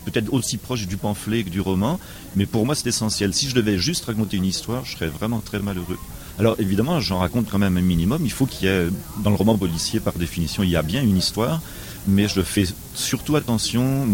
peut-être 0.06 0.32
aussi 0.32 0.56
proche 0.56 0.86
du 0.86 0.96
pamphlet 0.96 1.44
que 1.44 1.50
du 1.50 1.60
roman, 1.60 2.00
mais 2.34 2.46
pour 2.46 2.64
moi, 2.64 2.74
c'est 2.74 2.86
essentiel. 2.86 3.34
Si 3.34 3.50
je 3.50 3.54
devais 3.54 3.78
juste 3.78 4.06
raconter 4.06 4.38
une 4.38 4.46
histoire, 4.46 4.86
je 4.86 4.96
serais 4.96 5.08
vraiment 5.08 5.40
très 5.40 5.58
malheureux. 5.58 5.98
Alors 6.38 6.56
évidemment, 6.58 6.98
j'en 6.98 7.18
raconte 7.18 7.50
quand 7.50 7.58
même 7.58 7.76
un 7.76 7.82
minimum. 7.82 8.22
Il 8.24 8.32
faut 8.32 8.46
qu'il 8.46 8.68
y 8.68 8.70
ait, 8.70 8.86
dans 9.22 9.28
le 9.28 9.36
roman 9.36 9.58
policier, 9.58 10.00
par 10.00 10.14
définition, 10.14 10.62
il 10.62 10.70
y 10.70 10.76
a 10.76 10.82
bien 10.82 11.02
une 11.02 11.18
histoire, 11.18 11.60
mais 12.06 12.26
je 12.26 12.40
fais 12.40 12.64
surtout 12.94 13.36
attention. 13.36 14.06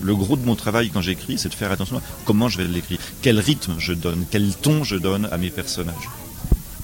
Le 0.00 0.14
gros 0.14 0.36
de 0.36 0.44
mon 0.44 0.54
travail 0.54 0.90
quand 0.90 1.00
j'écris, 1.00 1.38
c'est 1.38 1.48
de 1.48 1.54
faire 1.54 1.72
attention 1.72 1.96
à 1.98 2.02
comment 2.24 2.48
je 2.48 2.58
vais 2.58 2.68
l'écrire, 2.68 3.00
quel 3.22 3.40
rythme 3.40 3.74
je 3.78 3.92
donne, 3.92 4.24
quel 4.30 4.54
ton 4.54 4.84
je 4.84 4.94
donne 4.94 5.28
à 5.32 5.36
mes 5.36 5.50
personnages. 5.50 6.08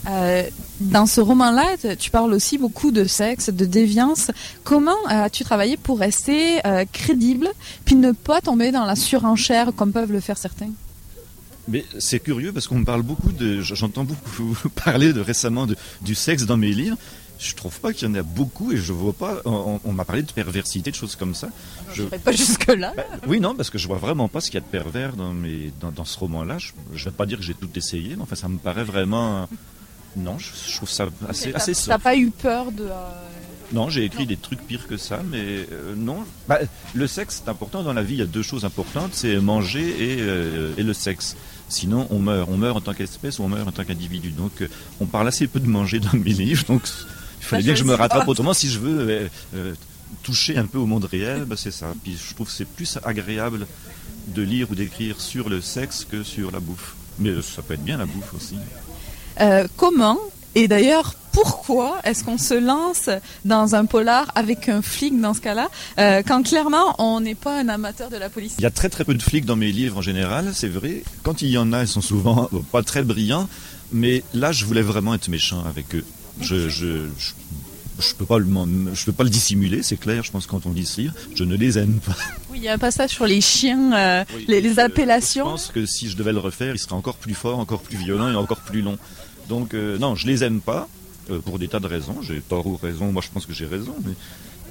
Euh, 0.09 0.45
dans 0.81 1.07
ce 1.07 1.21
roman-là, 1.21 1.77
tu 1.99 2.11
parles 2.11 2.33
aussi 2.33 2.59
beaucoup 2.59 2.91
de 2.91 3.05
sexe, 3.05 3.51
de 3.51 3.65
déviance. 3.65 4.31
Comment 4.65 4.93
euh, 5.07 5.25
as-tu 5.25 5.45
travaillé 5.45 5.77
pour 5.77 5.99
rester 5.99 6.67
euh, 6.67 6.85
crédible, 6.91 7.49
puis 7.85 7.97
ne 7.97 8.13
pas 8.13 8.41
tomber 8.41 8.73
dans 8.73 8.87
la 8.87 8.97
surenchère 8.97 9.73
comme 9.77 9.93
peuvent 9.93 10.13
le 10.13 10.21
faire 10.21 10.39
certains? 10.39 10.71
Mais 11.69 11.85
c'est 11.99 12.21
curieux 12.21 12.53
parce 12.53 12.67
qu'on 12.67 12.79
me 12.79 12.85
parle 12.85 13.03
beaucoup 13.03 13.33
de, 13.33 13.61
j'entends 13.61 14.05
beaucoup 14.05 14.57
parler 14.85 15.13
de 15.13 15.21
récemment 15.21 15.67
de, 15.67 15.77
du 16.01 16.15
sexe 16.15 16.45
dans 16.45 16.57
mes 16.57 16.73
livres. 16.73 16.97
Je 17.39 17.55
trouve 17.55 17.81
pas 17.81 17.95
qu'il 17.95 18.07
y 18.07 18.11
en 18.11 18.15
a 18.15 18.23
beaucoup 18.23 18.71
et 18.71 18.77
je 18.77 18.93
vois 18.93 19.15
pas. 19.15 19.41
On, 19.47 19.81
on 19.83 19.93
m'a 19.93 20.05
parlé 20.05 20.23
de 20.23 20.31
perversité, 20.31 20.91
de 20.91 20.97
choses 20.97 21.17
comme 21.17 21.35
ça. 21.35 21.49
Je 21.95 22.03
ne 22.03 22.09
pas 22.09 22.33
jusque 22.33 22.67
là. 22.67 22.93
Bah, 22.95 23.05
oui, 23.27 23.41
non, 23.41 23.55
parce 23.55 23.71
que 23.71 23.79
je 23.79 23.87
vois 23.87 23.97
vraiment 23.97 24.29
pas 24.29 24.43
ce 24.43 24.51
qu'il 24.51 24.61
y 24.61 24.63
a 24.63 24.67
de 24.67 24.71
pervers 24.71 25.17
dans, 25.17 25.33
mes, 25.33 25.73
dans, 25.81 25.91
dans 25.91 26.05
ce 26.05 26.19
roman-là. 26.19 26.59
Je, 26.59 26.73
je 26.93 27.05
vais 27.07 27.11
pas 27.13 27.25
dire 27.25 27.39
que 27.39 27.45
j'ai 27.45 27.55
tout 27.55 27.71
essayé, 27.77 28.15
mais 28.17 28.23
enfin, 28.23 28.37
ça 28.37 28.49
me 28.49 28.59
paraît 28.59 28.85
vraiment. 28.85 29.49
Non, 30.17 30.39
je, 30.39 30.49
je 30.69 30.77
trouve 30.77 30.91
ça 30.91 31.07
assez, 31.29 31.53
assez 31.55 31.73
T'as 31.87 31.99
pas 31.99 32.17
eu 32.17 32.31
peur 32.31 32.73
de. 32.73 32.85
Euh... 32.85 33.11
Non, 33.73 33.89
j'ai 33.89 34.05
écrit 34.05 34.25
non. 34.25 34.29
des 34.29 34.37
trucs 34.37 34.61
pires 34.67 34.87
que 34.89 34.97
ça, 34.97 35.23
mais 35.29 35.39
euh, 35.41 35.95
non. 35.97 36.25
Bah, 36.49 36.59
le 36.95 37.07
sexe, 37.07 37.43
c'est 37.45 37.51
important 37.51 37.83
dans 37.83 37.93
la 37.93 38.03
vie. 38.03 38.15
Il 38.15 38.19
y 38.19 38.23
a 38.23 38.27
deux 38.27 38.43
choses 38.43 38.65
importantes, 38.65 39.11
c'est 39.13 39.37
manger 39.37 39.89
et, 39.89 40.17
euh, 40.21 40.75
et, 40.77 40.83
le 40.83 40.93
sexe. 40.93 41.37
Sinon, 41.69 42.09
on 42.11 42.19
meurt. 42.19 42.49
On 42.51 42.57
meurt 42.57 42.77
en 42.77 42.81
tant 42.81 42.95
qu'espèce 42.95 43.39
ou 43.39 43.45
on 43.45 43.49
meurt 43.49 43.69
en 43.69 43.73
tant 43.73 43.85
qu'individu. 43.85 44.31
Donc, 44.31 44.63
euh, 44.63 44.69
on 45.01 45.07
parle 45.07 45.29
assez 45.29 45.47
peu 45.47 45.61
de 45.61 45.69
manger 45.69 46.01
dans 46.01 46.15
mes 46.15 46.33
livres. 46.33 46.65
Donc, 46.67 46.83
il 47.41 47.45
fallait 47.45 47.63
bah, 47.63 47.67
bien 47.67 47.75
que 47.75 47.79
je 47.79 47.85
me 47.85 47.95
rattrape 47.95 48.25
pas. 48.25 48.31
autrement. 48.31 48.55
Si 48.55 48.69
je 48.69 48.81
veux 48.81 49.31
toucher 50.25 50.59
un 50.59 50.67
peu 50.67 50.79
au 50.79 50.87
monde 50.87 51.05
réel, 51.05 51.45
bah, 51.45 51.57
c'est 51.57 51.71
ça. 51.71 51.95
Puis, 52.03 52.17
je 52.17 52.35
trouve 52.35 52.49
que 52.49 52.53
c'est 52.53 52.69
plus 52.69 52.99
agréable 53.05 53.69
de 54.29 54.43
lire 54.43 54.69
ou 54.71 54.75
d'écrire 54.75 55.21
sur 55.21 55.49
le 55.49 55.61
sexe 55.61 56.05
que 56.05 56.25
sur 56.25 56.51
la 56.51 56.59
bouffe. 56.59 56.97
Mais 57.21 57.41
ça 57.43 57.63
peut 57.63 57.75
être 57.75 57.85
bien 57.85 57.99
la 57.99 58.07
bouffe 58.07 58.35
aussi. 58.35 58.57
Euh, 59.41 59.67
comment 59.77 60.19
et 60.57 60.67
d'ailleurs, 60.67 61.15
pourquoi 61.33 61.99
est-ce 62.03 62.25
qu'on 62.25 62.39
se 62.39 62.55
lance 62.55 63.09
dans 63.45 63.77
un 63.77 63.85
polar 63.85 64.33
avec 64.35 64.69
un 64.69 64.83
flic 64.83 65.19
dans 65.21 65.33
ce 65.33 65.41
cas-là, 65.41 65.69
euh, 65.99 66.23
quand 66.27 66.43
clairement 66.43 66.97
on 66.99 67.21
n'est 67.21 67.37
pas 67.37 67.61
un 67.61 67.69
amateur 67.69 68.11
de 68.11 68.17
la 68.17 68.29
police 68.29 68.55
Il 68.59 68.63
y 68.63 68.67
a 68.67 68.71
très 68.71 68.89
très 68.89 69.05
peu 69.05 69.15
de 69.15 69.23
flics 69.23 69.45
dans 69.45 69.55
mes 69.55 69.71
livres 69.71 69.99
en 69.99 70.03
général, 70.03 70.51
c'est 70.55 70.69
vrai. 70.69 71.05
Quand 71.23 71.41
il 71.43 71.51
y 71.51 71.59
en 71.59 71.73
a, 71.73 71.83
ils 71.83 71.89
sont 71.89 72.01
souvent 72.01 72.51
pas 72.73 72.83
très 72.83 73.03
brillants. 73.03 73.49
Mais 73.93 74.23
là, 74.35 74.53
je 74.53 74.65
voulais 74.65 74.83
vraiment 74.83 75.15
être 75.15 75.29
méchant 75.29 75.65
avec 75.69 75.95
eux. 75.97 76.05
Je, 76.41 76.69
je, 76.69 77.07
je 77.19 77.33
je 78.01 78.15
peux 78.15 78.25
pas 78.25 78.39
le, 78.39 78.47
je 78.95 79.05
peux 79.05 79.13
pas 79.13 79.25
le 79.25 79.31
dissimuler, 79.31 79.83
c'est 79.83 79.97
clair. 79.97 80.23
Je 80.23 80.31
pense 80.31 80.47
que 80.47 80.51
quand 80.51 80.67
on 80.67 80.73
lit 80.73 80.87
ce 80.87 81.03
livre, 81.03 81.15
je 81.35 81.45
ne 81.45 81.55
les 81.57 81.79
aime 81.79 81.99
pas. 82.05 82.17
Oui, 82.51 82.59
il 82.59 82.65
y 82.65 82.69
a 82.69 82.73
un 82.73 82.79
passage 82.79 83.11
sur 83.11 83.27
les 83.27 83.41
chiens, 83.41 83.93
euh, 83.93 84.25
oui, 84.35 84.45
les, 84.49 84.61
les, 84.61 84.81
appellations. 84.81 85.45
Je 85.45 85.51
pense 85.51 85.69
que 85.69 85.87
si 85.87 86.09
je 86.09 86.17
devais 86.17 86.33
le 86.33 86.41
refaire, 86.41 86.75
il 86.75 86.81
serait 86.81 86.95
encore 86.95 87.15
plus 87.15 87.35
fort, 87.35 87.61
encore 87.61 87.81
plus 87.81 87.97
violent 87.97 88.29
et 88.29 88.35
encore 88.35 88.61
plus 88.63 88.83
long. 88.83 88.99
Donc 89.51 89.75
euh, 89.75 89.99
non, 89.99 90.15
je 90.15 90.29
les 90.29 90.45
aime 90.45 90.61
pas 90.61 90.89
euh, 91.29 91.41
pour 91.41 91.59
des 91.59 91.67
tas 91.67 91.81
de 91.81 91.89
raisons. 91.89 92.23
J'ai 92.23 92.41
tort 92.41 92.67
ou 92.69 92.77
raison. 92.77 93.11
Moi, 93.11 93.21
je 93.21 93.31
pense 93.31 93.47
que 93.47 93.53
j'ai 93.53 93.67
raison, 93.67 93.97
mais 94.05 94.15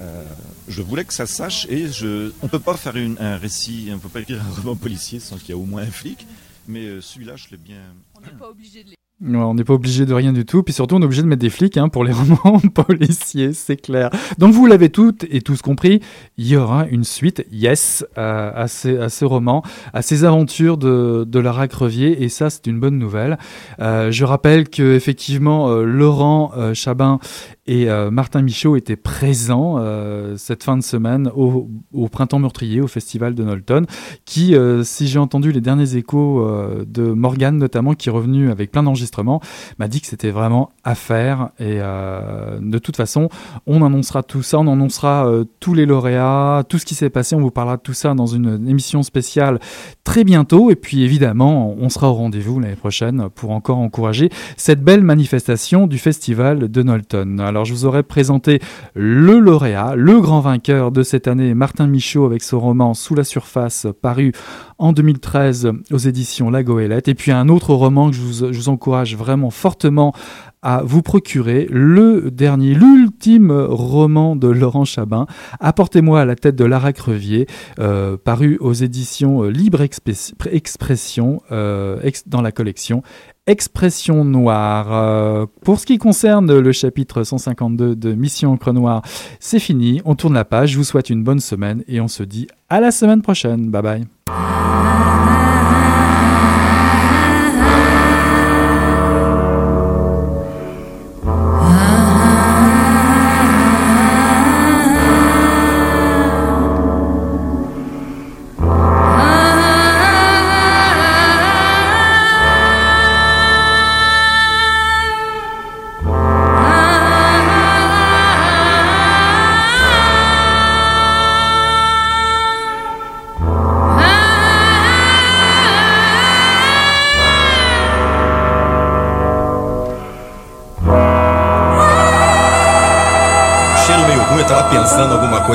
euh, 0.00 0.24
je 0.68 0.80
voulais 0.80 1.04
que 1.04 1.12
ça 1.12 1.26
sache. 1.26 1.66
Et 1.68 1.92
je, 1.92 2.32
on 2.40 2.48
peut 2.48 2.58
pas 2.58 2.76
faire 2.78 2.94
un 2.96 3.36
récit, 3.36 3.90
on 3.94 3.98
peut 3.98 4.08
pas 4.08 4.20
écrire 4.20 4.40
un 4.42 4.54
roman 4.54 4.76
policier 4.76 5.20
sans 5.20 5.36
qu'il 5.36 5.50
y 5.50 5.52
ait 5.52 5.54
au 5.54 5.66
moins 5.66 5.82
un 5.82 5.90
flic. 5.90 6.26
Mais 6.66 7.00
celui-là, 7.02 7.36
je 7.36 7.48
l'ai 7.50 7.58
bien. 7.58 7.82
On 8.16 8.22
n'est 8.22 8.38
pas 8.38 8.48
obligé 8.48 8.82
de 8.82 8.90
On 9.22 9.52
n'est 9.52 9.64
pas 9.64 9.74
obligé 9.74 10.06
de 10.06 10.14
rien 10.14 10.32
du 10.32 10.46
tout, 10.46 10.62
puis 10.62 10.72
surtout 10.72 10.94
on 10.94 11.02
est 11.02 11.04
obligé 11.04 11.20
de 11.20 11.26
mettre 11.26 11.42
des 11.42 11.50
flics 11.50 11.76
hein, 11.76 11.90
pour 11.90 12.04
les 12.04 12.12
romans 12.42 12.58
policiers, 12.74 13.52
c'est 13.52 13.76
clair. 13.76 14.08
Donc 14.38 14.54
vous 14.54 14.64
l'avez 14.64 14.88
toutes 14.88 15.24
et 15.30 15.42
tous 15.42 15.60
compris, 15.60 16.00
il 16.38 16.46
y 16.46 16.56
aura 16.56 16.86
une 16.86 17.04
suite, 17.04 17.44
yes, 17.52 18.04
à, 18.16 18.66
ces, 18.66 18.96
à 18.96 19.10
ce 19.10 19.26
roman, 19.26 19.62
à 19.92 20.00
ces 20.00 20.24
aventures 20.24 20.78
de, 20.78 21.24
de 21.28 21.38
Lara 21.38 21.68
Crevier, 21.68 22.22
et 22.22 22.30
ça 22.30 22.48
c'est 22.48 22.66
une 22.66 22.80
bonne 22.80 22.98
nouvelle. 22.98 23.38
Euh, 23.80 24.10
je 24.10 24.24
rappelle 24.24 24.70
que 24.70 24.94
effectivement 24.94 25.68
euh, 25.68 25.84
Laurent 25.84 26.52
euh, 26.56 26.72
Chabin 26.72 27.18
et 27.66 27.90
euh, 27.90 28.10
Martin 28.10 28.42
Michaud 28.42 28.76
étaient 28.76 28.96
présents 28.96 29.76
euh, 29.78 30.36
cette 30.36 30.64
fin 30.64 30.76
de 30.76 30.82
semaine 30.82 31.30
au, 31.34 31.68
Printemps 32.10 32.38
Meurtrier, 32.38 32.80
au 32.80 32.86
Festival 32.86 33.34
de 33.34 33.44
Nolton, 33.44 33.86
qui, 34.24 34.54
euh, 34.54 34.82
si 34.82 35.06
j'ai 35.08 35.18
entendu 35.18 35.52
les 35.52 35.60
derniers 35.60 35.96
échos 35.96 36.46
de 36.86 37.12
Morgane 37.12 37.58
notamment, 37.58 37.94
qui 37.94 38.08
est 38.08 38.12
revenu 38.12 38.50
avec 38.50 38.72
plein 38.72 38.82
d'enregistrements, 38.82 39.40
m'a 39.78 39.88
dit 39.88 40.00
que 40.00 40.06
c'était 40.06 40.30
vraiment 40.30 40.70
à 40.84 40.94
faire. 40.94 41.50
Et 41.58 41.78
de 41.78 42.78
toute 42.78 42.96
façon, 42.96 43.28
on 43.66 43.84
annoncera 43.84 44.22
tout 44.22 44.42
ça, 44.42 44.58
on 44.58 44.66
annoncera 44.66 45.30
tous 45.60 45.74
les 45.74 45.86
lauréats, 45.86 46.64
tout 46.68 46.78
ce 46.78 46.86
qui 46.86 46.94
s'est 46.94 47.10
passé, 47.10 47.34
on 47.34 47.40
vous 47.40 47.50
parlera 47.50 47.76
de 47.76 47.82
tout 47.82 47.92
ça 47.92 48.14
dans 48.14 48.26
une 48.26 48.68
émission 48.68 49.02
spéciale 49.02 49.60
très 50.04 50.24
bientôt. 50.24 50.70
Et 50.70 50.76
puis 50.76 51.02
évidemment, 51.02 51.74
on 51.78 51.88
sera 51.88 52.10
au 52.10 52.14
rendez-vous 52.14 52.60
l'année 52.60 52.76
prochaine 52.76 53.28
pour 53.34 53.50
encore 53.50 53.78
encourager 53.78 54.30
cette 54.56 54.82
belle 54.82 55.02
manifestation 55.02 55.86
du 55.86 55.98
Festival 55.98 56.70
de 56.70 56.82
Nolton. 56.82 57.49
Alors, 57.50 57.64
je 57.64 57.74
vous 57.74 57.84
aurais 57.84 58.04
présenté 58.04 58.60
le 58.94 59.40
lauréat, 59.40 59.96
le 59.96 60.20
grand 60.20 60.38
vainqueur 60.38 60.92
de 60.92 61.02
cette 61.02 61.26
année, 61.26 61.52
Martin 61.52 61.88
Michaud 61.88 62.24
avec 62.24 62.44
son 62.44 62.60
roman 62.60 62.94
Sous 62.94 63.16
la 63.16 63.24
surface, 63.24 63.88
paru 64.00 64.30
en 64.78 64.92
2013 64.92 65.72
aux 65.90 65.98
éditions 65.98 66.48
La 66.48 66.62
Goélette. 66.62 67.08
Et 67.08 67.16
puis 67.16 67.32
un 67.32 67.48
autre 67.48 67.74
roman 67.74 68.08
que 68.08 68.14
je 68.14 68.22
vous, 68.22 68.68
encourage 68.68 69.16
vraiment 69.16 69.50
fortement 69.50 70.14
à 70.62 70.82
vous 70.84 71.02
procurer 71.02 71.66
le 71.70 72.30
dernier, 72.30 72.74
l'ultime 72.74 73.50
roman 73.50 74.36
de 74.36 74.46
Laurent 74.46 74.84
Chabin, 74.84 75.26
Apportez-moi 75.58 76.20
à 76.20 76.24
la 76.24 76.36
tête 76.36 76.54
de 76.54 76.64
Lara 76.64 76.92
Crevier, 76.92 77.46
euh, 77.80 78.16
paru 78.16 78.58
aux 78.60 78.74
éditions 78.74 79.42
Libre 79.42 79.80
Expression 79.80 81.42
euh, 81.50 81.98
dans 82.26 82.42
la 82.42 82.52
collection 82.52 83.02
Expression 83.50 84.24
Noire. 84.24 84.92
Euh, 84.92 85.46
pour 85.64 85.80
ce 85.80 85.86
qui 85.86 85.98
concerne 85.98 86.56
le 86.56 86.72
chapitre 86.72 87.24
152 87.24 87.96
de 87.96 88.12
Mission 88.12 88.52
Encre 88.52 88.72
Noire, 88.72 89.02
c'est 89.40 89.58
fini, 89.58 90.00
on 90.04 90.14
tourne 90.14 90.34
la 90.34 90.44
page, 90.44 90.70
je 90.70 90.78
vous 90.78 90.84
souhaite 90.84 91.10
une 91.10 91.24
bonne 91.24 91.40
semaine 91.40 91.82
et 91.88 92.00
on 92.00 92.06
se 92.06 92.22
dit 92.22 92.46
à 92.68 92.80
la 92.80 92.92
semaine 92.92 93.22
prochaine. 93.22 93.68
Bye 93.68 93.82
bye. 93.82 94.19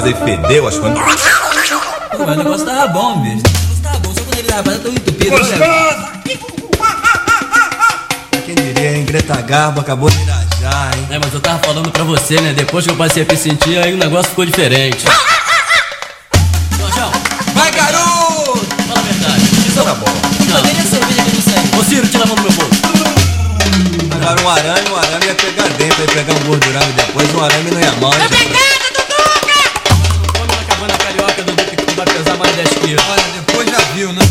Coisa 0.05 0.09
e 0.09 0.13
fedeu 0.13 0.67
as 0.67 0.77
coisas. 0.77 0.99
Mas 0.99 2.27
o 2.27 2.43
negócio 2.43 2.65
tava 2.65 2.87
bom, 2.87 3.21
bicho. 3.21 3.37
O 3.37 3.41
negócio 3.41 3.81
tava 3.83 3.99
bom, 3.99 4.13
só 4.13 4.21
quando 4.21 4.37
ele 4.37 4.47
tava 4.47 4.71
tão 4.77 4.91
entupido. 4.91 5.31
Gostoso! 5.31 6.15
Quem 8.45 8.55
diria, 8.55 8.97
hein? 8.97 9.05
Greta 9.05 9.41
Garbo 9.41 9.81
acabou 9.81 10.09
de 10.09 10.21
irajar, 10.21 10.91
hein? 10.95 11.07
É, 11.09 11.19
mas 11.19 11.33
eu 11.33 11.39
tava 11.39 11.59
falando 11.59 11.91
pra 11.91 12.03
você, 12.03 12.39
né? 12.39 12.53
Depois 12.53 12.85
que 12.85 12.91
eu 12.91 12.95
passei 12.95 13.23
a 13.23 13.25
me 13.25 13.37
sentir, 13.37 13.77
aí 13.79 13.93
o 13.93 13.97
negócio 13.97 14.29
ficou 14.29 14.45
diferente. 14.45 15.05
Jorjão, 16.77 17.11
Vai, 17.55 17.71
garoto! 17.71 18.65
fala 18.87 18.99
a 18.99 19.03
verdade. 19.03 19.41
Isso 19.67 19.83
na 19.83 19.95
bola. 19.95 20.15
Não. 20.47 20.61
Cadê 20.61 20.69
a 20.69 20.83
cerveja 20.83 21.23
que 21.23 21.35
não 21.35 21.41
saiu? 21.41 21.79
Ô 21.79 21.83
Ciro, 21.83 22.07
tira 22.07 22.23
a 22.23 22.27
mão 22.27 22.35
do 22.35 22.43
meu 22.43 22.51
bolso. 22.51 22.75
Agora 24.11 24.41
um 24.41 24.49
arame, 24.49 24.89
um 24.89 24.95
arame 24.97 25.25
ia 25.25 25.35
pegar 25.35 25.67
dentro, 25.69 26.01
ia 26.01 26.07
pegar 26.07 26.33
um 26.33 26.43
gordurão 26.47 26.81
e 26.81 26.93
depois 26.93 27.33
um 27.33 27.43
arame 27.43 27.71
não 27.71 27.79
ia 27.81 27.91
mal. 27.93 28.11
Come 28.11 28.74
depois 33.33 33.69
já 33.69 33.79
viu, 33.93 34.11
né? 34.11 34.24